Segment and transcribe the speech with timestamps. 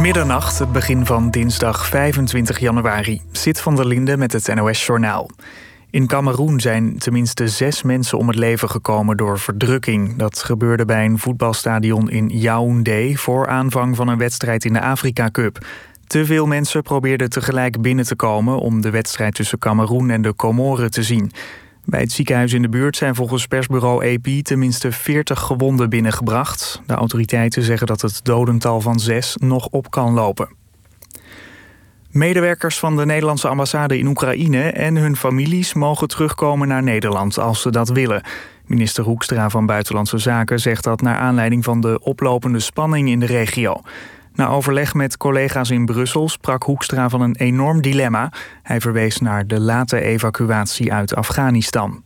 [0.00, 3.22] Middernacht, het begin van dinsdag 25 januari.
[3.32, 5.30] Zit van der Linde met het NOS-journaal.
[5.90, 10.16] In Cameroen zijn tenminste zes mensen om het leven gekomen door verdrukking.
[10.16, 13.14] Dat gebeurde bij een voetbalstadion in Yaoundé...
[13.14, 15.66] voor aanvang van een wedstrijd in de Afrika Cup.
[16.06, 18.58] Te veel mensen probeerden tegelijk binnen te komen...
[18.58, 21.30] om de wedstrijd tussen Cameroen en de Comoren te zien.
[21.90, 26.82] Bij het ziekenhuis in de buurt zijn volgens persbureau AP tenminste 40 gewonden binnengebracht.
[26.86, 30.48] De autoriteiten zeggen dat het dodental van zes nog op kan lopen.
[32.10, 37.62] Medewerkers van de Nederlandse ambassade in Oekraïne en hun families mogen terugkomen naar Nederland als
[37.62, 38.22] ze dat willen.
[38.66, 43.26] Minister Hoekstra van Buitenlandse Zaken zegt dat naar aanleiding van de oplopende spanning in de
[43.26, 43.80] regio.
[44.34, 48.32] Na overleg met collega's in Brussel sprak Hoekstra van een enorm dilemma.
[48.62, 52.02] Hij verwees naar de late evacuatie uit Afghanistan.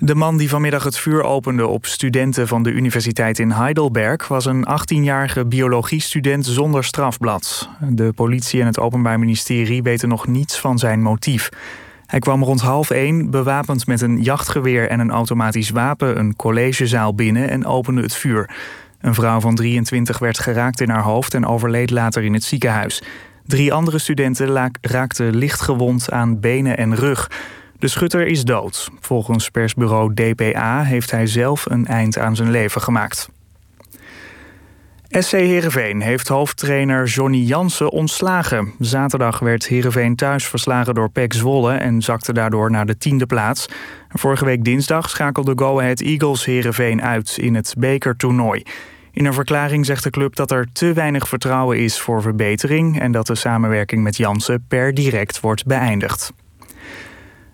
[0.00, 4.44] De man die vanmiddag het vuur opende op studenten van de universiteit in Heidelberg was
[4.44, 7.68] een 18-jarige biologiestudent zonder strafblad.
[7.80, 11.48] De politie en het Openbaar Ministerie weten nog niets van zijn motief.
[12.06, 17.14] Hij kwam rond half één bewapend met een jachtgeweer en een automatisch wapen een collegezaal
[17.14, 18.50] binnen en opende het vuur.
[19.00, 23.02] Een vrouw van 23 werd geraakt in haar hoofd en overleed later in het ziekenhuis.
[23.44, 27.30] Drie andere studenten raakten lichtgewond aan benen en rug.
[27.78, 28.88] De schutter is dood.
[29.00, 33.28] Volgens persbureau DPA heeft hij zelf een eind aan zijn leven gemaakt.
[35.10, 38.72] SC Heerenveen heeft hoofdtrainer Johnny Jansen ontslagen.
[38.78, 41.72] Zaterdag werd Heerenveen thuis verslagen door PEC Zwolle...
[41.72, 43.68] en zakte daardoor naar de tiende plaats.
[44.08, 48.62] Vorige week dinsdag schakelde Go Ahead Eagles Heerenveen uit in het bekertoernooi.
[49.12, 53.00] In een verklaring zegt de club dat er te weinig vertrouwen is voor verbetering...
[53.00, 56.32] en dat de samenwerking met Jansen per direct wordt beëindigd.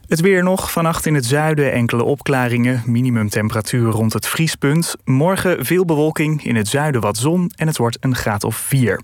[0.06, 0.72] Het weer nog.
[0.72, 2.82] Vannacht in het zuiden enkele opklaringen.
[2.86, 4.94] Minimumtemperatuur rond het vriespunt.
[5.04, 6.44] Morgen veel bewolking.
[6.44, 7.52] In het zuiden wat zon.
[7.56, 9.00] En het wordt een graad of 4.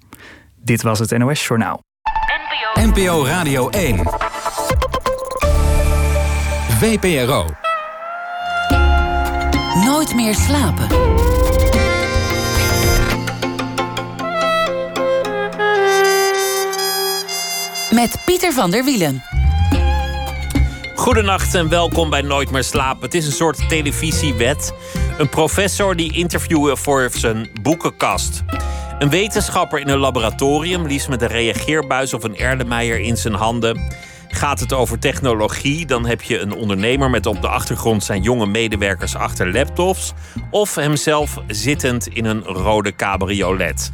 [0.63, 1.83] Dit was het NOS Journaal.
[2.75, 4.03] NPO Radio 1.
[6.79, 7.47] VPRO.
[9.85, 10.87] Nooit meer slapen.
[17.91, 19.23] Met Pieter van der Wielen.
[21.01, 23.03] Goedenacht en welkom bij Nooit meer slapen.
[23.03, 24.73] Het is een soort televisiewet.
[25.19, 28.43] Een professor die interviewen voor zijn boekenkast.
[28.99, 33.81] Een wetenschapper in een laboratorium, liefst met een reageerbuis of een Erlenmeyer in zijn handen.
[34.29, 38.47] Gaat het over technologie, dan heb je een ondernemer met op de achtergrond zijn jonge
[38.47, 40.13] medewerkers achter laptops.
[40.51, 43.91] Of hemzelf zittend in een rode cabriolet.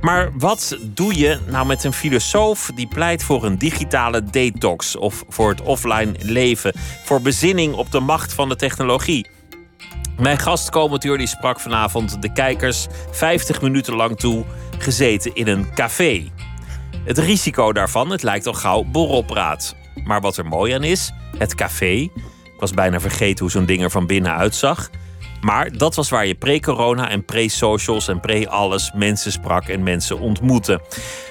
[0.00, 5.24] Maar wat doe je nou met een filosoof die pleit voor een digitale detox of
[5.28, 6.72] voor het offline leven,
[7.04, 9.26] voor bezinning op de macht van de technologie?
[10.18, 14.44] Mijn gastcommentator die sprak vanavond de kijkers 50 minuten lang toe,
[14.78, 16.30] gezeten in een café.
[17.04, 19.76] Het risico daarvan, het lijkt al gauw borrelpraat.
[20.04, 21.92] Maar wat er mooi aan is, het café.
[22.44, 24.90] Ik was bijna vergeten hoe zo'n ding er van binnen uitzag.
[25.40, 30.80] Maar dat was waar je pre-corona en pre-socials en pre-alles mensen sprak en mensen ontmoette.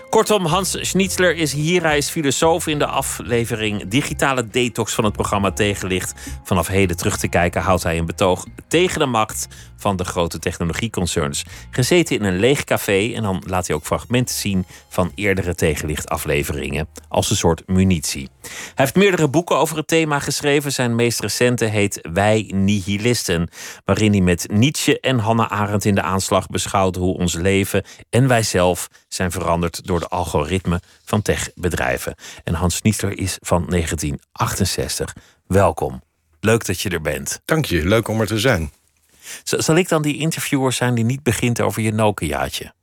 [0.10, 1.82] Kortom, Hans Schnitzler is hier.
[1.82, 6.14] Hij is filosoof in de aflevering Digitale Detox van het programma Tegenlicht.
[6.44, 9.48] Vanaf heden terug te kijken houdt hij een betoog tegen de macht
[9.78, 11.46] van de grote technologieconcerns.
[11.70, 16.88] Gezeten in een leeg café en dan laat hij ook fragmenten zien van eerdere tegenlichtafleveringen
[17.10, 18.30] als een soort munitie.
[18.42, 20.72] Hij heeft meerdere boeken over het thema geschreven.
[20.72, 23.50] Zijn meest recente heet Wij Nihilisten,
[23.98, 28.28] waarin hij met Nietzsche en Hannah Arendt in de aanslag beschouwt hoe ons leven en
[28.28, 32.16] wij zelf zijn veranderd door de algoritme van techbedrijven.
[32.44, 35.16] En Hans Nietzscher is van 1968.
[35.48, 36.04] Welkom.
[36.40, 37.42] Leuk dat je er bent.
[37.46, 38.72] Dank je, leuk om er te zijn.
[39.44, 42.74] Zal ik dan die interviewer zijn die niet begint over je Nokiaatje?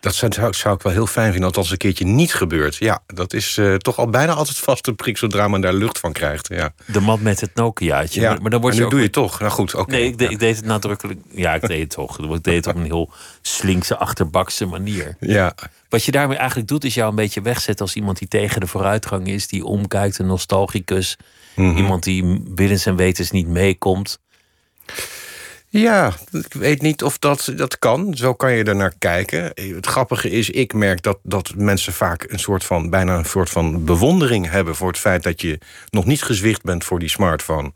[0.00, 2.76] Dat zou, zou, ik wel heel fijn vinden als het een keertje niet gebeurt.
[2.76, 5.98] Ja, dat is uh, toch al bijna altijd vast een prik zodra men daar lucht
[5.98, 6.48] van krijgt.
[6.48, 6.72] Ja.
[6.86, 8.20] De man met het Nokiaatje.
[8.20, 8.90] Ja, maar, dan wordt nu ook...
[8.90, 9.40] doe je toch.
[9.40, 9.90] Nou goed, oké.
[9.90, 11.20] Nee, ik, ik, deed het nadrukkelijk.
[11.30, 12.18] Ja, ik deed het toch.
[12.18, 13.10] Ik deed het op een heel
[13.42, 15.16] slinkse, achterbakse manier.
[15.20, 15.54] Ja.
[15.88, 18.66] Wat je daarmee eigenlijk doet, is jou een beetje wegzetten als iemand die tegen de
[18.66, 21.16] vooruitgang is, die omkijkt, een nostalgicus.
[21.54, 21.76] Mm -hmm.
[21.76, 24.18] Iemand die binnen zijn wetens niet meekomt.
[25.80, 28.16] Ja, ik weet niet of dat, dat kan.
[28.16, 29.50] Zo kan je er naar kijken.
[29.54, 33.50] Het grappige is, ik merk dat, dat mensen vaak een soort van, bijna een soort
[33.50, 35.58] van bewondering hebben voor het feit dat je
[35.90, 37.72] nog niet gezwicht bent voor die smartphone.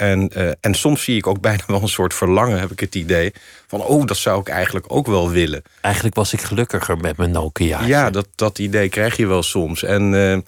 [0.00, 2.94] En, uh, en soms zie ik ook bijna wel een soort verlangen, heb ik het
[2.94, 3.32] idee.
[3.66, 5.62] Van, oh, dat zou ik eigenlijk ook wel willen.
[5.80, 7.84] Eigenlijk was ik gelukkiger met mijn Nokia.
[7.84, 9.82] Ja, dat, dat idee krijg je wel soms.
[9.82, 10.40] En, uh, uh,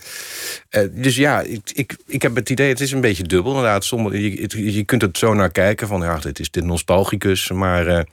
[0.91, 3.53] dus ja, ik, ik, ik heb het idee, het is een beetje dubbel.
[3.53, 7.51] Inderdaad, sommige, je, je kunt het zo naar kijken van, ja, dit is dit nostalgicus.
[7.51, 8.07] Maar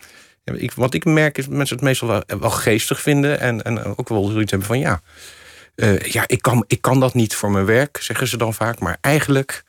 [0.58, 3.40] ik, wat ik merk is dat mensen het meestal wel, wel geestig vinden.
[3.40, 5.02] En, en ook wel zoiets hebben van ja.
[5.76, 8.80] eh, ja, ik kan, ik kan dat niet voor mijn werk, zeggen ze dan vaak.
[8.80, 9.64] Maar eigenlijk,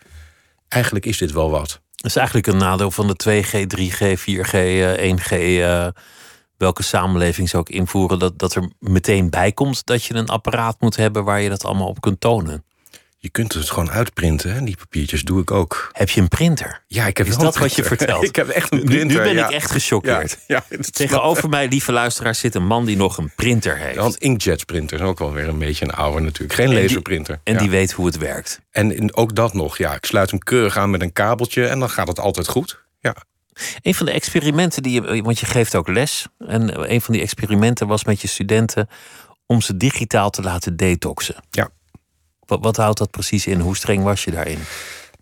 [0.73, 1.81] eigenlijk is dit wel wat.
[1.95, 5.31] Dat is eigenlijk een nadeel van de 2G, 3G, 4G, eh, 1G.
[5.31, 5.87] eh,
[6.57, 8.19] welke samenleving zou ik invoeren?
[8.19, 11.65] Dat, dat er meteen bij komt dat je een apparaat moet hebben waar je dat
[11.65, 12.65] allemaal op kunt tonen.
[13.23, 14.63] Je kunt het gewoon uitprinten, hè?
[14.65, 15.89] die papiertjes doe ik ook.
[15.93, 16.83] Heb je een printer?
[16.87, 18.25] Ja, ik heb Is wel dat wat je vertelt?
[18.29, 19.17] ik heb echt een Nu- printer.
[19.19, 19.49] Nu ben ja.
[19.49, 20.39] ik echt gechoqueerd.
[20.47, 23.97] Ja, Tegenover mij, lieve luisteraars, zit een man die nog een printer heeft.
[23.97, 26.53] Want inkjet printer is ook wel weer een beetje een oude natuurlijk.
[26.53, 27.41] Geen En die- laserprinter.
[27.45, 28.61] En die weet hoe het werkt.
[28.71, 29.95] En in- ook dat nog, ja.
[29.95, 32.83] Ik sluit hem keurig aan met een kabeltje en dan gaat het altijd goed.
[33.01, 33.17] Ja.
[33.83, 36.27] Een van de experimenten die je, want je geeft ook les.
[36.39, 38.89] En een van die experimenten was met je studenten
[39.47, 41.35] om ze digitaal te laten detoxen.
[41.51, 41.69] Ja.
[42.50, 43.61] Wat, wat houdt dat precies in?
[43.61, 44.58] Hoe streng was je daarin?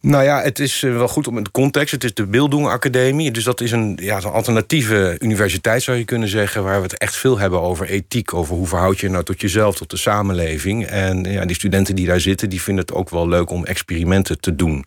[0.01, 1.93] Nou ja, het is eh, wel goed om de context.
[1.93, 3.31] Het is de Bildung Academie.
[3.31, 6.65] Dus dat is een, ja, een alternatieve universiteit, zou je kunnen zeggen.
[6.65, 8.35] Waar we het echt veel hebben over ethiek.
[8.35, 10.87] Over hoe verhoud je je nou tot jezelf, tot de samenleving.
[10.87, 14.41] En ja, die studenten die daar zitten, die vinden het ook wel leuk om experimenten
[14.41, 14.85] te doen.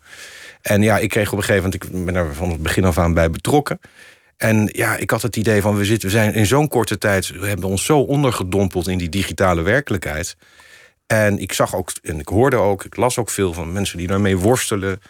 [0.61, 2.97] En ja, ik kreeg op een gegeven moment, ik ben er van het begin af
[2.97, 3.79] aan bij betrokken.
[4.37, 7.29] En ja, ik had het idee van, we, zitten, we zijn in zo'n korte tijd,
[7.39, 10.35] we hebben ons zo ondergedompeld in die digitale werkelijkheid.
[11.11, 14.07] En ik zag ook, en ik hoorde ook, ik las ook veel van mensen die
[14.07, 15.01] daarmee worstelen.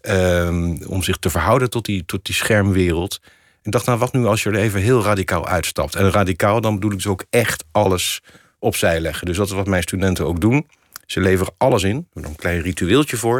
[0.00, 3.20] ehm, om zich te verhouden tot die, tot die schermwereld.
[3.62, 5.94] Ik dacht, nou, wat nu als je er even heel radicaal uitstapt?
[5.94, 8.22] En radicaal, dan bedoel ik dus ook echt alles
[8.58, 9.26] opzij leggen.
[9.26, 10.68] Dus dat is wat mijn studenten ook doen.
[11.06, 12.08] Ze leveren alles in.
[12.14, 13.36] Is een klein ritueeltje voor.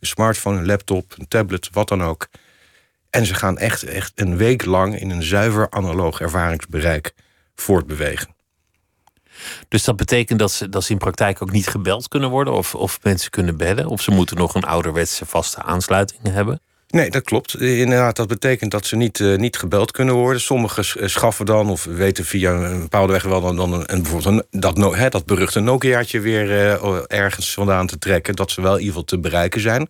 [0.00, 2.28] Een smartphone, een laptop, een tablet, wat dan ook.
[3.10, 7.14] En ze gaan echt, echt een week lang in een zuiver analoog ervaringsbereik
[7.54, 8.35] voortbewegen.
[9.68, 12.52] Dus dat betekent dat ze, dat in praktijk ook niet gebeld kunnen worden?
[12.54, 13.86] Of, of mensen kunnen bellen?
[13.86, 16.60] Of ze moeten nog een ouderwetse vaste aansluiting hebben?
[16.88, 17.60] Nee, dat klopt.
[17.60, 20.40] Inderdaad, dat betekent dat ze niet, eh, niet gebeld kunnen worden.
[20.40, 24.02] Sommigen eh, schaffen dan of weten via een bepaalde weg wel dan, dan een, en
[24.02, 28.34] bijvoorbeeld dat, hè, dat beruchte Nokiaatje weer eh, ergens vandaan te trekken.
[28.34, 29.88] Dat ze wel in ieder geval te bereiken zijn.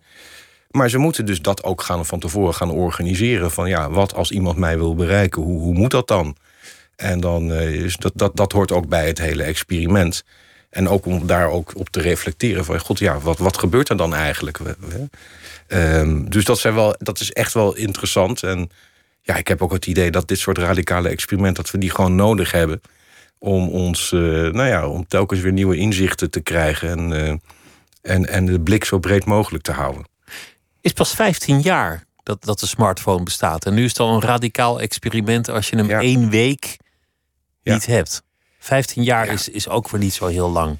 [0.71, 3.51] Maar ze moeten dus dat ook gaan van tevoren gaan organiseren.
[3.51, 5.41] Van ja, wat als iemand mij wil bereiken?
[5.41, 6.35] Hoe, hoe moet dat dan?
[6.97, 10.23] En dan eh, is dat, dat, dat hoort ook bij het hele experiment.
[10.69, 12.79] En ook om daar ook op te reflecteren van...
[12.79, 14.59] god, ja, wat, wat gebeurt er dan eigenlijk?
[15.67, 18.43] Ehm, dus dat, zijn wel, dat is echt wel interessant.
[18.43, 18.69] En
[19.21, 21.63] ja, ik heb ook het idee dat dit soort radicale experimenten...
[21.63, 22.81] dat we die gewoon nodig hebben
[23.39, 26.89] om ons, eh, nou ja, om telkens weer nieuwe inzichten te krijgen...
[26.89, 27.35] en, eh,
[28.01, 30.07] en, en de blik zo breed mogelijk te houden.
[30.81, 33.65] is pas 15 jaar dat, dat de smartphone bestaat.
[33.65, 36.01] En nu is het al een radicaal experiment als je hem Ja.
[36.01, 36.77] één week
[37.67, 37.73] Ja.
[37.73, 38.23] niet hebt.
[38.59, 39.31] 15 jaar Ja.
[39.31, 40.77] is, is ook weer niet zo heel lang.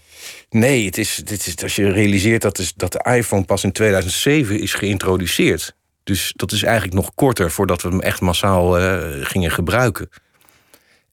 [0.50, 3.72] Nee, het is, dit is, als je realiseert dat, is, dat de iPhone pas in
[3.72, 5.76] 2007 is geïntroduceerd.
[6.04, 10.10] Dus dat is eigenlijk nog korter voordat we hem echt massaal eh, gingen gebruiken.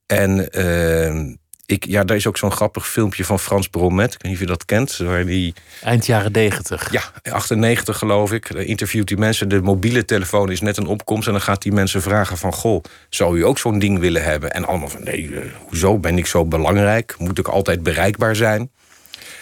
[0.06, 1.34] En eh,
[1.66, 4.14] ik, ja, daar is ook zo'n grappig filmpje van Frans Bromet.
[4.14, 4.96] Ik weet niet of je dat kent.
[4.96, 6.92] Waar die, Eind jaren 90.
[6.92, 7.02] ja,
[7.32, 9.48] 98 geloof ik, eh, interviewt die mensen.
[9.48, 11.26] De mobiele telefoon is net een opkomst.
[11.26, 12.52] En dan gaat die mensen vragen van...
[12.52, 14.52] Goh, zou u ook zo'n ding willen hebben?
[14.52, 17.14] En allemaal van, nee, eh, hoezo ben ik zo belangrijk?
[17.18, 18.70] Moet ik altijd bereikbaar zijn?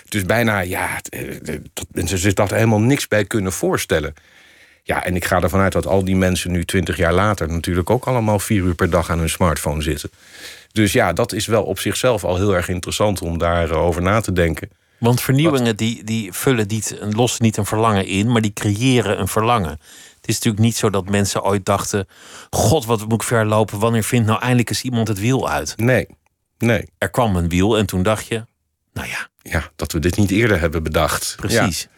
[0.09, 4.15] Dus bijna, ja, het, eh, dat zich daar helemaal niks bij kunnen voorstellen.
[4.85, 7.49] Ja, en ik ga ervan uit dat al die mensen nu twintig jaar later...
[7.49, 10.11] natuurlijk ook allemaal vier uur per dag aan hun smartphone zitten.
[10.73, 14.33] Dus ja, dat is wel op zichzelf al heel erg interessant om daarover na te
[14.33, 14.71] denken.
[14.99, 19.29] Want vernieuwingen die, die vullen niet, lossen niet een verlangen in, maar die creëren een
[19.29, 19.71] verlangen.
[19.71, 22.09] Het is natuurlijk niet zo dat mensen ooit dachten:
[22.51, 23.79] God, wat moet ik ver lopen?
[23.79, 25.75] Wanneer vindt nou eindelijk eens iemand het wiel uit?
[25.77, 26.07] Nee,
[26.59, 26.89] nee.
[26.99, 28.45] Er kwam een wiel en toen dacht je:
[28.93, 31.35] Nou ja, Ja, dat we dit niet eerder hebben bedacht.
[31.37, 31.89] precies.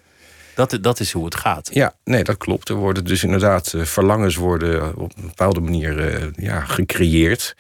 [0.54, 1.70] Dat, dat is hoe het gaat.
[1.72, 2.68] Ja, ja nee, dat klopt.
[2.68, 7.56] Er worden dus inderdaad eh, verlangens worden op een bepaalde manier eh, ja, gecreëerd.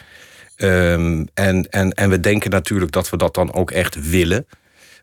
[0.56, 4.46] Ehm, en, en, en we denken natuurlijk dat we dat dan ook echt willen.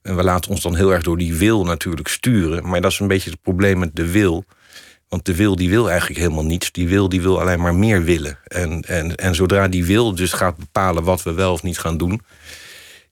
[0.01, 2.67] En we laten ons dan heel erg door die wil natuurlijk sturen.
[2.67, 4.45] Maar dat is een beetje het probleem met de wil.
[5.07, 6.71] Want de wil die wil eigenlijk helemaal niets.
[6.71, 8.39] Die wil die wil alleen maar meer willen.
[8.43, 11.97] En, en, en zodra die wil dus gaat bepalen wat we wel of niet gaan
[11.97, 12.21] doen...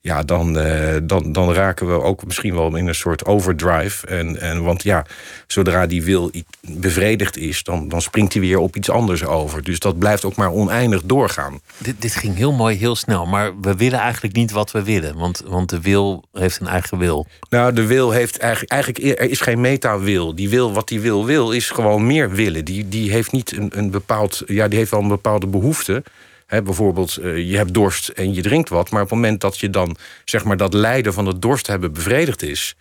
[0.02, 4.08] ja, dan, eh, dan, dan raken we ook misschien wel in een soort overdrive.
[4.08, 5.06] En, en, want ja,
[5.48, 7.64] zodra die wil bevredigd is...
[7.64, 9.64] Dan, dan springt hij weer op iets anders over.
[9.64, 11.60] Dus dat blijft ook maar oneindig doorgaan.
[11.78, 13.26] Dit, dit ging heel mooi, heel snel.
[13.26, 15.18] Maar we willen eigenlijk niet wat we willen.
[15.18, 17.28] Want, want de wil heeft een eigen wil.
[17.50, 20.36] Nou, de wil heeft eigenlijk, eigenlijk er is geen meta-wil.
[20.36, 22.66] Die wil wat die wil wil is gewoon meer willen.
[22.66, 26.04] Die, die heeft niet een, een bepaald, ja, die heeft wel een bepaalde behoefte.
[26.50, 29.70] Bijvoorbeeld, eh, je hebt dorst en je drinkt wat, maar op het moment dat je
[29.70, 32.76] dan zeg maar dat lijden van het dorst hebben bevredigd is,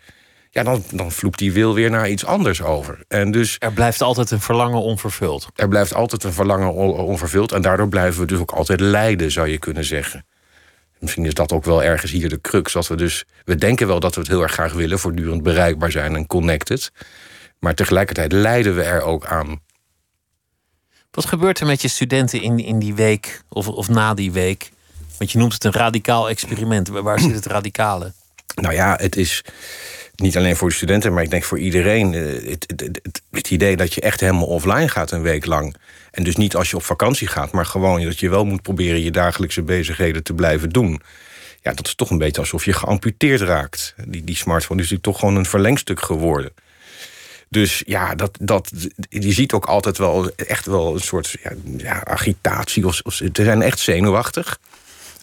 [0.51, 2.99] ja, dan, dan vloept die wil weer naar iets anders over.
[3.09, 5.49] En dus Er blijft altijd een verlangen onvervuld.
[5.55, 7.53] er blijft altijd een verlangen on- onvervuld.
[7.53, 10.27] En daardoor blijven we dus ook altijd lijden, zou je kunnen zeggen.
[10.99, 12.73] Misschien is dat ook wel ergens hier de crux.
[12.73, 15.91] Dat we dus, we denken wel dat we het heel erg graag willen, voortdurend bereikbaar
[15.91, 16.91] zijn en connected.
[17.59, 19.61] Maar tegelijkertijd lijden we er ook aan.
[21.19, 24.71] Wat gebeurt er met je studenten in, in die week of, of na die week?
[25.17, 26.89] Want je noemt het een radicaal experiment.
[26.89, 28.13] Waar zit het radicale?
[28.55, 29.45] Nou ja, het is
[30.15, 32.15] niet alleen voor de studenten, maar ik denk voor iedereen.
[32.15, 35.75] eh, het, het- het idee dat je echt helemaal offline gaat een week lang.
[36.11, 39.03] En dus niet als je op vakantie gaat, maar gewoon dat je wel moet proberen
[39.03, 41.01] je dagelijkse bezigheden te blijven doen.
[41.63, 43.95] Ja, dat is toch een beetje alsof je geamputeerd raakt.
[44.07, 46.53] Die, die smartphone is natuurlijk toch gewoon een verlengstuk geworden.
[47.49, 48.71] Dus ja, dat, dat,
[49.09, 52.87] je ziet ook altijd wel echt wel een soort ja, ja, agitatie.
[52.87, 54.59] Of, ze zijn echt zenuwachtig.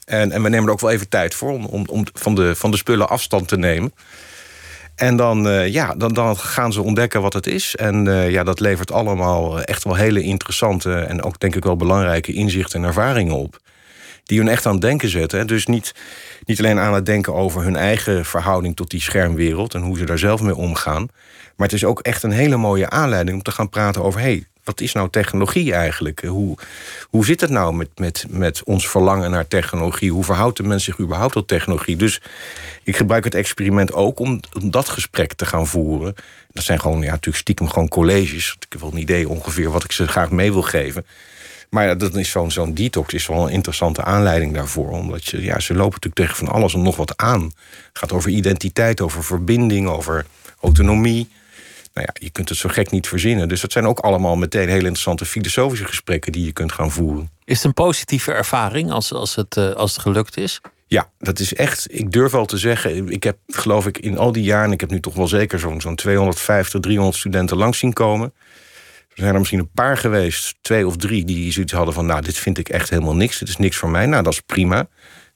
[0.05, 2.55] En, en we nemen er ook wel even tijd voor om, om, om van, de,
[2.55, 3.93] van de spullen afstand te nemen.
[4.95, 7.75] En dan, eh, ja, dan, dan gaan ze ontdekken wat het is.
[7.75, 10.93] En eh, ja, dat levert allemaal echt wel hele interessante...
[10.93, 13.59] en ook denk ik wel belangrijke inzichten en ervaringen op.
[14.25, 15.39] Die hun echt aan het denken zetten.
[15.39, 15.45] hè.
[15.45, 15.93] Dus niet,
[16.45, 19.73] niet alleen aan het denken over hun eigen verhouding tot die schermwereld...
[19.73, 21.07] en hoe ze daar zelf mee omgaan.
[21.55, 24.19] Maar het is ook echt een hele mooie aanleiding om te gaan praten over...
[24.19, 26.23] hey, wat is nou technologie eigenlijk?
[26.23, 26.57] Hoe,
[27.09, 30.11] hoe zit het nou met, met, met ons verlangen naar technologie?
[30.11, 31.95] Hoe verhoudt de mens zich überhaupt tot technologie?
[31.95, 32.21] Dus
[32.83, 36.15] ik gebruik het experiment ook om, om dat gesprek te gaan voeren.
[36.51, 38.55] Dat zijn gewoon, ja, natuurlijk stiekem gewoon colleges.
[38.59, 41.05] Ik heb wel een idee ongeveer wat ik ze graag mee wil geven.
[41.69, 44.89] Maar ja, dat is zo'n zo'n detox is wel een interessante aanleiding daarvoor.
[44.89, 47.41] Omdat je, ja, ze lopen natuurlijk tegen van alles en nog wat aan.
[47.41, 50.25] Het gaat over identiteit, over verbinding, over
[50.61, 51.29] autonomie.
[51.93, 53.47] Nou ja, je kunt het zo gek niet verzinnen.
[53.47, 57.29] Dus dat zijn ook allemaal meteen hele interessante filosofische gesprekken die je kunt gaan voeren.
[57.43, 60.61] Is het een positieve ervaring als, als, het, eh, als het gelukt is?
[60.87, 61.87] Ja, dat is echt.
[61.89, 63.09] Ik durf wel te zeggen.
[63.09, 64.71] Ik heb, geloof ik, in al die jaren.
[64.71, 68.33] Ik heb nu toch wel zeker zo'n zo'n 250, 300 studenten langs zien komen.
[69.15, 72.21] Er zijn er misschien een paar geweest, twee of drie, die zoiets hadden van: Nou,
[72.21, 73.39] dit vind ik echt helemaal niks.
[73.39, 74.05] Dit is niks voor mij.
[74.05, 74.77] Nou, dat is prima.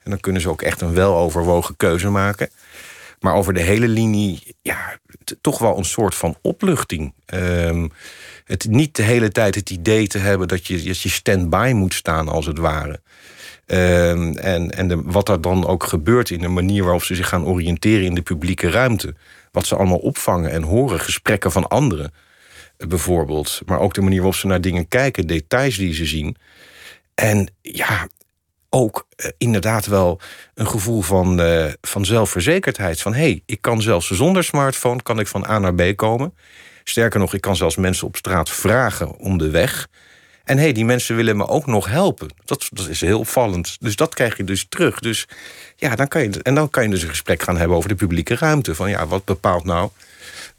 [0.03, 2.49] En dan kunnen ze ook echt een weloverwogen keuze maken.
[3.19, 4.97] Maar over de hele linie, ja,
[5.41, 7.13] toch wel een soort van opluchting.
[7.25, 7.87] Ehm,
[8.45, 11.93] het niet de hele tijd het idee te hebben dat je, dat je stand-by moet
[11.93, 13.01] staan, als het ware.
[13.65, 17.29] Ehm, en en de, wat er dan ook gebeurt in de manier waarop ze zich
[17.29, 19.15] gaan oriënteren in de publieke ruimte.
[19.51, 22.11] Wat ze allemaal opvangen en horen, gesprekken van anderen
[22.87, 23.61] bijvoorbeeld.
[23.65, 26.35] Maar ook de manier waarop ze naar dingen kijken, details die ze zien.
[27.15, 28.07] En ja,
[28.69, 30.19] ook eh, inderdaad wel
[30.53, 33.01] een gevoel van, eh, van zelfverzekerdheid.
[33.01, 36.33] Van hé, hey, ik kan zelfs zonder smartphone kan ik van A naar B komen.
[36.83, 39.87] Sterker nog, ik kan zelfs mensen op straat vragen om de weg.
[40.43, 42.29] En hé, hey, die mensen willen me ook nog helpen.
[42.45, 43.77] Dat, dat is heel opvallend.
[43.79, 44.99] Dus dat krijg je dus terug.
[44.99, 45.27] Dus
[45.75, 47.95] ja, dan kan je, en dan kan je dus een gesprek gaan hebben over de
[47.95, 48.75] publieke ruimte.
[48.75, 49.89] Van ja, wat bepaalt nou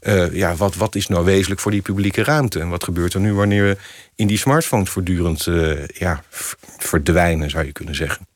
[0.01, 2.59] eh, ja, wat, wat is nou wezenlijk voor die publieke ruimte?
[2.59, 3.77] En wat gebeurt er nu wanneer we
[4.15, 6.23] in die smartphones voortdurend eh, ja,
[6.77, 8.27] verdwijnen, zou je kunnen zeggen?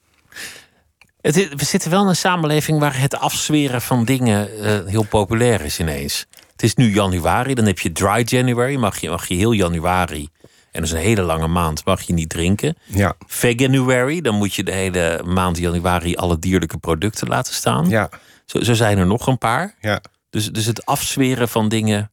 [1.22, 5.62] Het we zitten wel in een samenleving waar het afzweren van dingen eh, heel populair
[5.62, 6.26] is ineens.
[6.52, 8.76] Het is nu januari, dan heb je dry January.
[8.76, 12.14] Mag je, mag je heel januari, en dat is een hele lange maand, mag je
[12.14, 12.78] niet drinken.
[12.84, 17.90] Ja, Veganuary, dan moet je de hele maand januari alle dierlijke producten laten staan.
[17.90, 18.10] ja,
[18.46, 19.76] Zo, zo zijn er nog een paar.
[19.82, 20.02] ja,
[20.36, 22.12] Dus, dus het afzweren van dingen,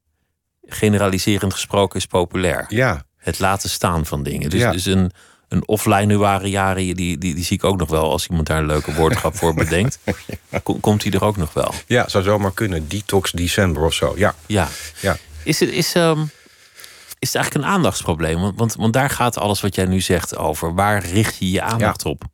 [0.67, 2.65] generaliserend gesproken, is populair.
[2.69, 3.05] ja.
[3.17, 4.51] Het laten staan van dingen.
[4.51, 4.73] Dus, Ja.
[4.73, 5.11] dus een,
[5.49, 8.67] een offline nuariari, die, die, die zie ik ook nog wel als iemand daar een
[8.67, 9.99] leuke woordgrap voor bedenkt.
[10.63, 11.75] Kom- Komt die er ook nog wel?
[11.87, 12.89] Ja, zou zomaar kunnen.
[12.89, 14.13] Detox december of zo.
[14.17, 14.69] Ja, Ja.
[15.01, 15.17] ja.
[15.45, 16.21] Is het, is, ehm,
[17.19, 18.41] is het eigenlijk een aandachtsprobleem?
[18.41, 20.75] Want, want, want daar gaat alles wat jij nu zegt over.
[20.75, 22.25] Waar richt je je aandacht op?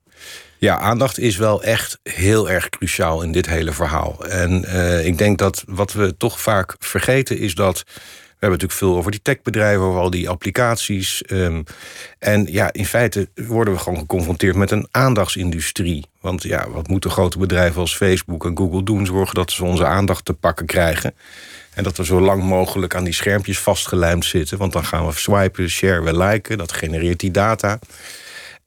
[0.60, 4.26] Ja, aandacht is wel echt heel erg cruciaal in dit hele verhaal.
[4.26, 7.84] En eh, ik denk dat wat we toch vaak vergeten is dat.
[7.86, 11.22] We hebben natuurlijk veel over die techbedrijven, over al die applicaties.
[11.22, 11.62] ehm,
[12.18, 16.06] en ja, in feite worden we gewoon geconfronteerd met een aandachtsindustrie.
[16.20, 19.06] Want ja, wat moeten grote bedrijven als Facebook en Google doen?
[19.06, 21.14] Zorgen dat ze onze aandacht te pakken krijgen.
[21.74, 24.58] En dat we zo lang mogelijk aan die schermpjes vastgelijmd zitten.
[24.58, 26.58] Want dan gaan we swipen, share, we liken.
[26.58, 27.78] Dat genereert die data.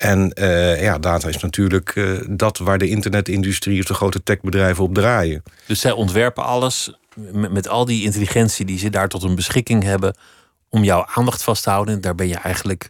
[0.02, 4.84] En eh, ja, data is natuurlijk eh, dat waar de internetindustrie of de grote techbedrijven
[4.84, 5.44] op draaien.
[5.68, 9.84] Dus zij ontwerpen alles met, met al die intelligentie die ze daar tot hun beschikking
[9.84, 10.16] hebben.
[10.70, 11.94] om jouw aandacht vast te houden.
[11.96, 12.90] En daar ben je eigenlijk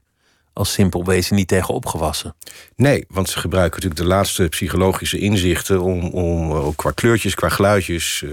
[0.53, 2.35] als simpel wezen niet tegen opgewassen.
[2.75, 7.35] Nee, want ze gebruiken natuurlijk de laatste psychologische inzichten om, om eh, ook qua kleurtjes,
[7.35, 8.25] qua geluidjes,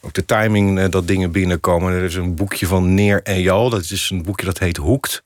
[0.00, 1.92] ook de timing dat dingen binnenkomen.
[1.92, 5.22] Er is een boekje van Neer en Jal, dat is een boekje dat heet Hoekt.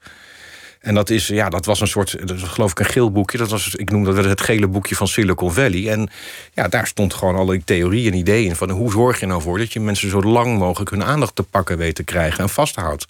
[0.86, 3.38] En dat, is, ja, dat was een soort, dat geloof ik, een geel boekje.
[3.38, 5.90] Dat was, ik noem dat het gele boekje van Silicon Valley.
[5.90, 6.10] En
[6.52, 8.56] ja, daar stond gewoon alle theorieën en ideeën.
[8.56, 11.42] Van hoe zorg je nou voor dat je mensen zo lang mogelijk hun aandacht te
[11.42, 13.06] pakken weet te krijgen en vasthoudt.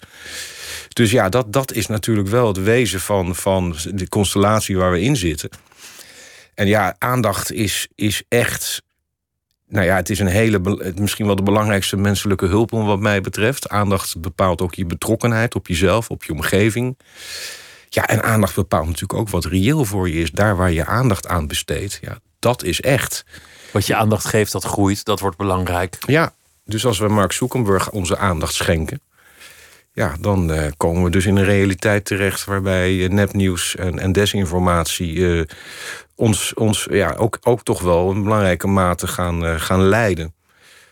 [0.93, 5.01] Dus ja, dat, dat is natuurlijk wel het wezen van, van de constellatie waar we
[5.01, 5.49] in zitten.
[6.53, 8.81] En ja, aandacht is, is echt.
[9.67, 13.69] Nou ja, het is een hele, misschien wel de belangrijkste menselijke hulp, wat mij betreft.
[13.69, 16.97] Aandacht bepaalt ook je betrokkenheid op jezelf, op je omgeving.
[17.89, 20.31] Ja, en aandacht bepaalt natuurlijk ook wat reëel voor je is.
[20.31, 23.25] Daar waar je aandacht aan besteedt, ja, dat is echt.
[23.71, 25.97] Wat je aandacht geeft, dat groeit, dat wordt belangrijk.
[26.07, 26.33] Ja,
[26.65, 29.01] dus als we Mark Zuckerberg onze aandacht schenken,
[29.93, 34.11] ja, dan uh, komen we dus in een realiteit terecht waarbij uh, nepnieuws en, en
[34.11, 35.43] desinformatie uh,
[36.15, 40.35] ons, ons ja, ook, ook toch wel in belangrijke mate gaan, gaan leiden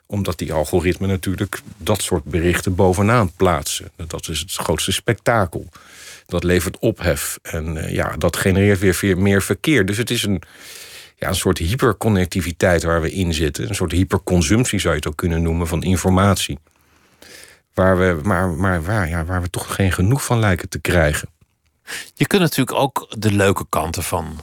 [0.06, 3.92] omdat die algoritmen natuurlijk dat soort berichten bovenaan plaatsen.
[4.08, 5.70] Dat is het grootste spektakel.
[6.26, 7.40] Dat levert ophef.
[7.42, 9.86] En ja, dat genereert weer meer verkeer.
[9.86, 10.42] Dus het is een,
[11.16, 13.70] ja, een soort hyperconnectiviteit waar we in zitten.
[13.70, 16.60] Een soort hyperconsumptie zou je het ook kunnen noemen van informatie.
[17.74, 21.30] Waar we, maar, maar waar, ja, waar we toch geen genoeg van lijken te krijgen.
[22.14, 24.40] Je kunt natuurlijk ook de leuke kanten van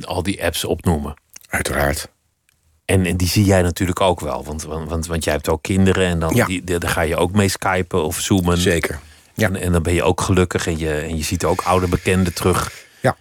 [0.00, 1.14] al die apps opnoemen.
[1.48, 2.08] Uiteraard.
[2.84, 4.44] En, en die zie jij natuurlijk ook wel.
[4.44, 7.32] Want, want, want, want jij hebt ook kinderen en dan, die, daar ga je ook
[7.32, 8.58] mee skypen of zoomen.
[8.58, 9.00] Zeker.
[9.34, 9.48] Ja.
[9.48, 12.34] En, en dan ben je ook gelukkig en je, en je ziet ook oude bekenden
[12.34, 12.86] terug.
[13.00, 13.16] Ja.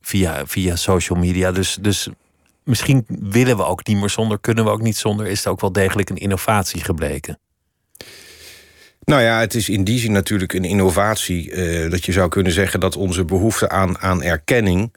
[0.00, 1.52] Via, via social media.
[1.52, 2.08] Dus, dus
[2.64, 5.26] misschien willen we ook niet meer zonder, kunnen we ook niet zonder.
[5.26, 7.38] Is het ook wel degelijk een innovatie gebleken?
[9.04, 11.50] Nou ja, het is in die zin natuurlijk een innovatie.
[11.50, 14.92] Uh, dat je zou kunnen zeggen dat onze behoefte aan, aan erkenning.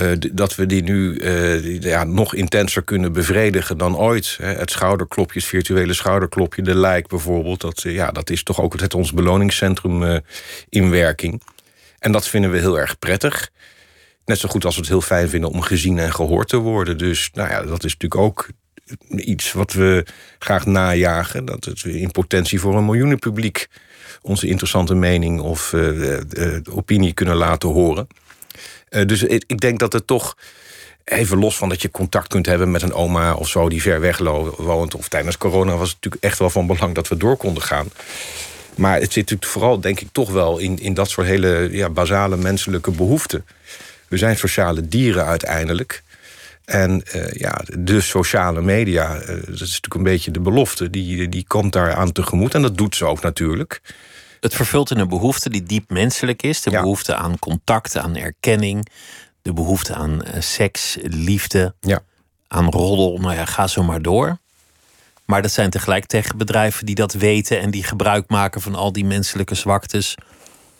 [0.00, 4.38] Uh, dat we die nu uh, ja, nog intenser kunnen bevredigen dan ooit.
[4.42, 7.60] Het schouderklopje, het virtuele schouderklopje, de like bijvoorbeeld.
[7.60, 10.22] Dat, ja, dat is toch ook het, ons beloningscentrum
[10.68, 11.42] in werking.
[11.98, 13.50] En dat vinden we heel erg prettig.
[14.24, 16.98] Net zo goed als we het heel fijn vinden om gezien en gehoord te worden.
[16.98, 18.48] Dus nou ja, dat is natuurlijk ook
[19.08, 20.06] iets wat we
[20.38, 21.44] graag najagen.
[21.44, 23.66] Dat het in potentie voor een miljoenenpubliek
[24.22, 25.74] onze interessante mening of
[26.70, 28.06] opinie kunnen laten horen.
[28.96, 30.36] Uh, dus ik, ik, denk dat het toch.
[31.04, 34.00] Even los van dat je contact kunt hebben met een oma of zo die ver
[34.00, 34.18] weg
[34.56, 34.94] woont.
[34.94, 37.88] Of tijdens corona was het natuurlijk echt wel van belang dat we door konden gaan.
[38.76, 41.90] Maar het zit natuurlijk vooral, denk ik, toch wel in, in dat soort hele ja,
[41.90, 43.46] basale menselijke behoeften.
[44.08, 46.02] We zijn sociale dieren uiteindelijk.
[46.64, 51.28] En uh, ja, de sociale media, uh, dat is natuurlijk een beetje de belofte, die,
[51.28, 52.54] die komt daar aan tegemoet.
[52.54, 53.80] En dat doet ze ook natuurlijk.
[54.46, 56.62] Het vervult een behoefte die diep menselijk is.
[56.62, 58.88] De behoefte aan contact, aan erkenning.
[59.42, 62.00] De behoefte aan uh, seks, liefde, ja.
[62.48, 63.18] aan roddel.
[63.18, 64.38] Nou ja, ga zo maar door.
[65.24, 69.04] Maar dat zijn tegelijk techbedrijven die dat weten en die gebruik maken van al die
[69.04, 70.14] menselijke zwaktes